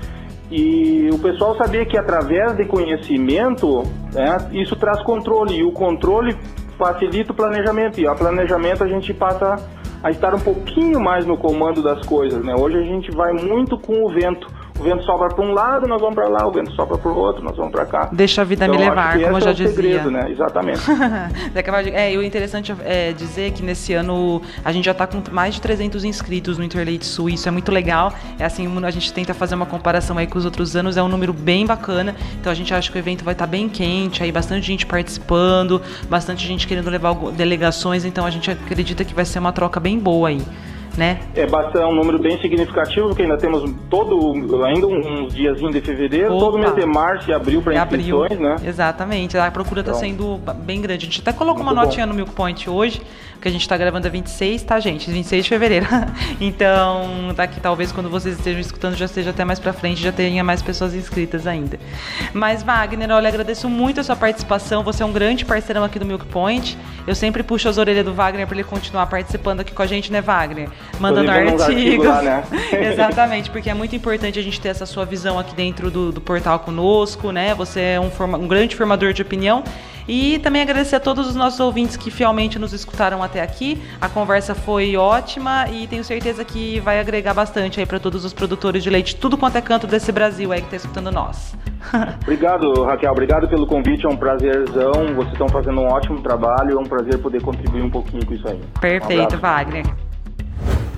e 0.52 1.10
o 1.12 1.20
pessoal 1.20 1.56
sabia 1.58 1.86
que 1.86 1.98
através 1.98 2.56
de 2.56 2.66
conhecimento, 2.66 3.84
né, 4.14 4.38
isso 4.52 4.76
traz 4.76 5.02
controle. 5.04 5.56
E 5.56 5.64
o 5.64 5.72
controle 5.72 6.36
facilita 6.78 7.32
o 7.32 7.36
planejamento. 7.36 8.00
E 8.00 8.08
a 8.08 8.14
planejamento 8.14 8.84
a 8.84 8.88
gente 8.88 9.14
passa 9.14 9.56
a 10.04 10.12
estar 10.12 10.36
um 10.36 10.40
pouquinho 10.40 11.00
mais 11.00 11.26
no 11.26 11.38
comando 11.38 11.82
das 11.82 12.06
coisas. 12.06 12.44
Né? 12.44 12.54
Hoje 12.56 12.78
a 12.78 12.84
gente 12.84 13.10
vai 13.12 13.32
muito 13.34 13.78
com 13.78 14.06
o 14.06 14.10
vento 14.10 14.48
o 14.80 14.84
vento 14.84 15.04
sopra 15.04 15.30
para 15.30 15.46
um 15.46 15.54
lado, 15.54 15.88
nós 15.88 16.02
vamos 16.02 16.16
para 16.16 16.28
lá, 16.28 16.48
o 16.48 16.52
vento 16.52 16.72
sopra 16.72 16.98
para 16.98 17.12
o 17.12 17.16
outro, 17.16 17.44
nós 17.44 17.56
vamos 17.56 17.72
para 17.72 17.86
cá. 17.86 18.10
Deixa 18.12 18.42
a 18.42 18.44
vida 18.44 18.66
então, 18.66 18.78
me 18.78 18.84
levar, 18.84 19.20
como 19.20 19.38
eu 19.38 19.42
já 19.42 19.52
é 19.52 19.54
dizia. 19.54 19.74
Segredo, 19.74 20.12
né? 20.12 20.30
Exatamente. 20.30 20.82
é, 21.94 22.14
e 22.14 22.18
o 22.18 22.24
interessante 22.24 22.74
é 22.84 23.12
dizer 23.14 23.52
que 23.52 23.64
nesse 23.64 23.94
ano 23.94 24.42
a 24.66 24.72
gente 24.72 24.86
já 24.86 24.92
está 24.92 25.06
com 25.06 25.22
mais 25.32 25.56
de 25.56 25.62
300 25.62 26.04
inscritos 26.04 26.58
no 26.58 26.64
Interleite 26.64 27.06
Sul, 27.06 27.30
isso 27.30 27.48
é 27.48 27.52
muito 27.52 27.72
legal. 27.72 28.12
É 28.40 28.46
assim, 28.46 28.68
a 28.84 28.92
gente 28.92 29.14
tenta 29.14 29.34
fazer 29.34 29.56
uma 29.56 29.66
comparação 29.66 30.18
aí 30.18 30.26
com 30.26 30.38
os 30.38 30.46
outros 30.46 30.76
anos, 30.76 30.98
é 30.98 31.04
um 31.04 31.08
número 31.08 31.34
bem 31.34 31.66
bacana. 31.66 32.16
Então 32.40 32.52
a 32.52 32.56
gente 32.56 32.74
acha 32.74 32.92
que 32.92 32.98
o 32.98 33.00
evento 33.00 33.24
vai 33.24 33.34
estar 33.34 33.46
tá 33.46 33.52
bem 33.52 33.70
quente, 33.70 34.24
aí 34.24 34.32
bastante 34.32 34.66
gente 34.66 34.86
participando, 34.86 35.82
bastante 36.10 36.46
gente 36.46 36.68
querendo 36.68 36.90
levar 36.90 37.14
delegações, 37.32 38.06
então 38.06 38.26
a 38.26 38.30
gente 38.30 38.50
acredita 38.50 39.06
que 39.06 39.14
vai 39.14 39.26
ser 39.26 39.40
uma 39.40 39.52
troca 39.52 39.80
bem 39.80 40.00
boa 40.00 40.30
aí 40.30 40.42
né? 40.98 41.20
É, 41.36 41.42
é 41.44 41.86
um 41.86 41.96
número 41.96 42.20
bem 42.20 42.40
significativo, 42.40 43.08
porque 43.08 43.24
ainda 43.24 43.38
temos 43.38 43.70
todo, 43.90 44.64
ainda 44.64 44.88
uns 44.88 45.34
diazinhos 45.34 45.74
de 45.74 45.82
fevereiro, 45.82 46.34
Opa. 46.34 46.46
todo 46.46 46.58
mês 46.60 46.76
de 46.76 46.86
março 46.86 47.30
e 47.30 47.34
abril 47.34 47.62
para 47.62 47.76
inscrições, 47.76 48.40
né? 48.40 48.56
Exatamente, 48.64 49.38
a 49.38 49.50
procura 49.52 49.82
está 49.82 49.92
então, 49.92 50.02
sendo 50.02 50.40
bem 50.64 50.82
grande. 50.82 51.06
A 51.06 51.10
gente 51.10 51.22
até 51.22 51.34
colocou 51.34 51.62
uma 51.62 51.74
notinha 51.74 52.06
bom. 52.06 52.12
no 52.12 52.16
Milk 52.18 52.32
Point 52.34 52.70
hoje, 52.70 53.02
que 53.44 53.50
a 53.50 53.52
gente 53.52 53.62
está 53.62 53.76
gravando 53.76 54.08
é 54.08 54.10
26, 54.10 54.64
tá, 54.64 54.80
gente? 54.80 55.12
26 55.12 55.44
de 55.44 55.50
fevereiro. 55.50 55.86
então, 56.40 57.34
daqui 57.36 57.60
talvez 57.60 57.92
quando 57.92 58.10
vocês 58.10 58.38
estejam 58.38 58.62
escutando 58.62 58.96
já 58.96 59.04
esteja 59.04 59.32
até 59.32 59.44
mais 59.44 59.60
para 59.60 59.74
frente, 59.74 60.02
já 60.02 60.14
tenha 60.14 60.42
mais 60.46 60.62
pessoas 60.62 60.96
inscritas 60.96 61.46
ainda. 61.46 61.78
Mas, 62.34 62.64
Wagner, 62.64 63.12
olha, 63.12 63.28
agradeço 63.28 63.68
muito 63.68 64.00
a 64.00 64.04
sua 64.04 64.16
participação. 64.16 64.82
Você 64.84 65.04
é 65.04 65.06
um 65.06 65.12
grande 65.12 65.44
parceirão 65.44 65.84
aqui 65.84 66.00
do 66.00 66.06
Milk 66.06 66.26
Point. 66.28 66.78
Eu 67.06 67.14
sempre 67.14 67.44
puxo 67.44 67.68
as 67.68 67.78
orelhas 67.78 68.06
do 68.06 68.14
Wagner 68.14 68.48
para 68.48 68.56
ele 68.56 68.64
continuar 68.64 69.08
participando 69.08 69.60
aqui 69.60 69.74
com 69.74 69.82
a 69.82 69.86
gente, 69.86 70.10
né, 70.10 70.22
Wagner? 70.22 70.70
Mandando 70.98 71.30
artigos. 71.30 72.08
Lá, 72.08 72.22
né? 72.22 72.44
Exatamente, 72.94 73.50
porque 73.50 73.70
é 73.70 73.74
muito 73.74 73.94
importante 73.94 74.40
a 74.40 74.42
gente 74.42 74.62
ter 74.62 74.70
essa 74.70 74.86
sua 74.86 75.04
visão 75.04 75.38
aqui 75.38 75.54
dentro 75.54 75.92
do, 75.92 76.14
do 76.14 76.22
portal 76.22 76.60
conosco, 76.60 77.30
né? 77.32 77.54
Você 77.56 77.82
é 77.82 78.00
um, 78.00 78.10
forma, 78.10 78.38
um 78.38 78.48
grande 78.48 78.74
formador 78.74 79.12
de 79.12 79.22
opinião 79.22 79.66
e 80.08 80.40
também 80.40 80.62
agradecer 80.62 80.96
a 80.96 81.00
todos 81.00 81.28
os 81.28 81.36
nossos 81.36 81.60
ouvintes 81.60 81.98
que 81.98 82.12
fielmente 82.12 82.60
nos 82.60 82.74
escutaram 82.74 83.24
até 83.24 83.42
aqui. 83.42 83.82
A 84.00 84.10
conversa 84.10 84.54
foi 84.54 84.96
ótima 84.96 85.68
e 85.70 85.88
tenho 85.88 86.04
certeza 86.04 86.44
que 86.44 86.80
vai 86.80 87.00
agregar 87.00 87.34
bastante 87.34 87.80
aí 87.80 87.86
para 87.86 88.00
todos 88.00 88.26
os 88.26 88.34
produtores 88.34 88.84
de 88.84 88.90
leite, 88.90 89.16
tudo 89.16 89.38
quanto 89.38 89.58
é 89.58 89.62
canto 89.62 89.88
desse 89.88 90.12
Brasil 90.12 90.52
aí 90.52 90.60
que 90.60 90.68
está 90.68 90.78
escutando 90.78 91.12
nós. 91.12 91.56
obrigado, 92.24 92.84
Raquel. 92.84 93.12
Obrigado 93.12 93.48
pelo 93.48 93.68
convite. 93.68 94.06
É 94.06 94.10
um 94.10 94.18
prazerzão. 94.18 95.14
Vocês 95.16 95.34
estão 95.34 95.50
fazendo 95.50 95.82
um 95.82 95.88
ótimo 95.88 96.22
trabalho. 96.22 96.78
É 96.78 96.80
um 96.80 96.86
prazer 96.86 97.20
poder 97.20 97.42
contribuir 97.42 97.82
um 97.82 97.90
pouquinho 97.90 98.26
com 98.26 98.34
isso 98.34 98.48
aí. 98.48 98.60
Perfeito, 98.80 99.36
um 99.36 99.40
Wagner. 99.40 99.86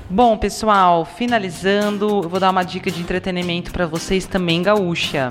Bom, 0.10 0.38
pessoal, 0.38 1.04
finalizando, 1.04 2.22
eu 2.24 2.30
vou 2.30 2.40
dar 2.40 2.52
uma 2.52 2.64
dica 2.64 2.92
de 2.92 3.02
entretenimento 3.02 3.72
para 3.72 3.88
vocês 3.88 4.26
também, 4.26 4.62
gaúcha 4.62 5.30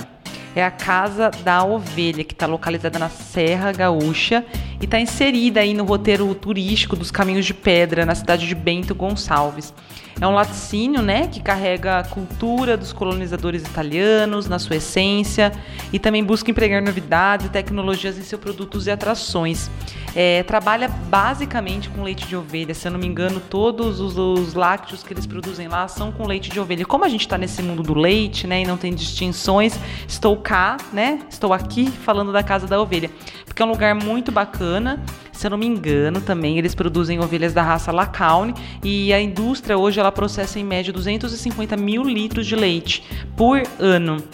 é 0.54 0.64
a 0.64 0.70
Casa 0.70 1.30
da 1.42 1.64
Ovelha, 1.64 2.24
que 2.24 2.32
está 2.32 2.46
localizada 2.46 2.98
na 2.98 3.08
Serra 3.08 3.72
Gaúcha 3.72 4.44
e 4.80 4.84
está 4.84 5.00
inserida 5.00 5.60
aí 5.60 5.74
no 5.74 5.84
roteiro 5.84 6.32
turístico 6.34 6.94
dos 6.94 7.10
Caminhos 7.10 7.44
de 7.44 7.54
Pedra, 7.54 8.06
na 8.06 8.14
cidade 8.14 8.46
de 8.46 8.54
Bento 8.54 8.94
Gonçalves. 8.94 9.74
É 10.20 10.26
um 10.26 10.32
laticínio, 10.32 11.02
né, 11.02 11.26
que 11.26 11.40
carrega 11.40 11.98
a 11.98 12.04
cultura 12.04 12.76
dos 12.76 12.92
colonizadores 12.92 13.62
italianos 13.62 14.48
na 14.48 14.58
sua 14.58 14.76
essência 14.76 15.52
e 15.92 15.98
também 15.98 16.22
busca 16.22 16.50
empregar 16.50 16.80
novidades 16.82 17.46
e 17.46 17.48
tecnologias 17.48 18.16
em 18.18 18.22
seus 18.22 18.40
produtos 18.40 18.86
e 18.86 18.90
atrações. 18.90 19.70
É, 20.14 20.44
trabalha 20.44 20.88
basicamente 20.88 21.88
com 21.88 22.02
leite 22.04 22.26
de 22.26 22.36
ovelha, 22.36 22.72
se 22.72 22.86
eu 22.86 22.92
não 22.92 23.00
me 23.00 23.06
engano, 23.06 23.40
todos 23.40 23.98
os, 23.98 24.16
os 24.16 24.54
lácteos 24.54 25.02
que 25.02 25.12
eles 25.12 25.26
produzem 25.26 25.66
lá 25.66 25.88
são 25.88 26.12
com 26.12 26.24
leite 26.26 26.50
de 26.50 26.60
ovelha. 26.60 26.84
Como 26.84 27.04
a 27.04 27.08
gente 27.08 27.22
está 27.22 27.36
nesse 27.36 27.62
mundo 27.62 27.82
do 27.82 27.94
leite, 27.94 28.46
né, 28.46 28.62
e 28.62 28.66
não 28.66 28.76
tem 28.76 28.94
distinções, 28.94 29.76
estou 30.06 30.36
cá, 30.36 30.76
né, 30.92 31.20
estou 31.28 31.52
aqui 31.52 31.90
falando 31.90 32.30
da 32.30 32.42
Casa 32.42 32.66
da 32.66 32.80
Ovelha, 32.80 33.10
porque 33.44 33.60
é 33.60 33.64
um 33.64 33.70
lugar 33.70 33.94
muito 33.94 34.30
bacana. 34.30 35.02
Se 35.44 35.48
eu 35.48 35.50
não 35.50 35.58
me 35.58 35.66
engano, 35.66 36.22
também 36.22 36.56
eles 36.56 36.74
produzem 36.74 37.20
ovelhas 37.20 37.52
da 37.52 37.62
raça 37.62 37.92
Lacaune 37.92 38.54
e 38.82 39.12
a 39.12 39.20
indústria 39.20 39.76
hoje 39.76 40.00
ela 40.00 40.10
processa 40.10 40.58
em 40.58 40.64
média 40.64 40.90
250 40.90 41.76
mil 41.76 42.02
litros 42.02 42.46
de 42.46 42.56
leite 42.56 43.04
por 43.36 43.62
ano. 43.78 44.24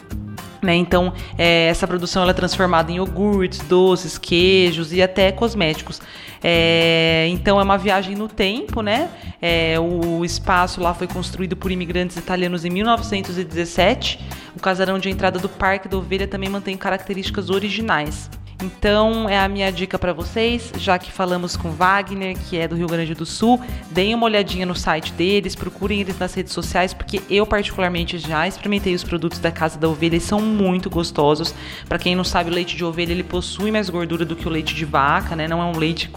Né? 0.62 0.76
Então, 0.76 1.12
é, 1.36 1.66
essa 1.66 1.84
produção 1.84 2.22
ela 2.22 2.30
é 2.30 2.34
transformada 2.34 2.92
em 2.92 2.98
iogurtes, 2.98 3.58
doces, 3.58 4.18
queijos 4.18 4.92
e 4.92 5.02
até 5.02 5.32
cosméticos. 5.32 6.00
É, 6.40 7.26
então, 7.28 7.58
é 7.58 7.62
uma 7.64 7.76
viagem 7.76 8.14
no 8.14 8.28
tempo, 8.28 8.80
né? 8.80 9.10
É, 9.42 9.80
o 9.80 10.24
espaço 10.24 10.80
lá 10.80 10.94
foi 10.94 11.08
construído 11.08 11.56
por 11.56 11.72
imigrantes 11.72 12.16
italianos 12.16 12.64
em 12.64 12.70
1917. 12.70 14.20
O 14.54 14.60
casarão 14.60 14.96
de 15.00 15.10
entrada 15.10 15.40
do 15.40 15.48
Parque 15.48 15.88
da 15.88 15.96
Ovelha 15.96 16.28
também 16.28 16.48
mantém 16.48 16.76
características 16.76 17.50
originais. 17.50 18.30
Então 18.62 19.26
é 19.26 19.38
a 19.38 19.48
minha 19.48 19.72
dica 19.72 19.98
para 19.98 20.12
vocês, 20.12 20.70
já 20.76 20.98
que 20.98 21.10
falamos 21.10 21.56
com 21.56 21.70
Wagner, 21.70 22.36
que 22.36 22.58
é 22.58 22.68
do 22.68 22.76
Rio 22.76 22.86
Grande 22.86 23.14
do 23.14 23.24
Sul, 23.24 23.58
deem 23.90 24.14
uma 24.14 24.26
olhadinha 24.26 24.66
no 24.66 24.74
site 24.74 25.12
deles, 25.14 25.54
procurem 25.54 26.00
eles 26.00 26.18
nas 26.18 26.34
redes 26.34 26.52
sociais, 26.52 26.92
porque 26.92 27.22
eu 27.30 27.46
particularmente 27.46 28.18
já 28.18 28.46
experimentei 28.46 28.94
os 28.94 29.02
produtos 29.02 29.38
da 29.38 29.50
Casa 29.50 29.78
da 29.78 29.88
Ovelha 29.88 30.16
e 30.16 30.20
são 30.20 30.40
muito 30.42 30.90
gostosos. 30.90 31.54
Para 31.88 31.98
quem 31.98 32.14
não 32.14 32.22
sabe, 32.24 32.50
o 32.50 32.52
leite 32.52 32.76
de 32.76 32.84
ovelha 32.84 33.12
ele 33.12 33.24
possui 33.24 33.70
mais 33.70 33.88
gordura 33.88 34.26
do 34.26 34.36
que 34.36 34.46
o 34.46 34.50
leite 34.50 34.74
de 34.74 34.84
vaca, 34.84 35.34
né? 35.34 35.48
Não 35.48 35.62
é 35.62 35.64
um 35.64 35.78
leite 35.78 36.10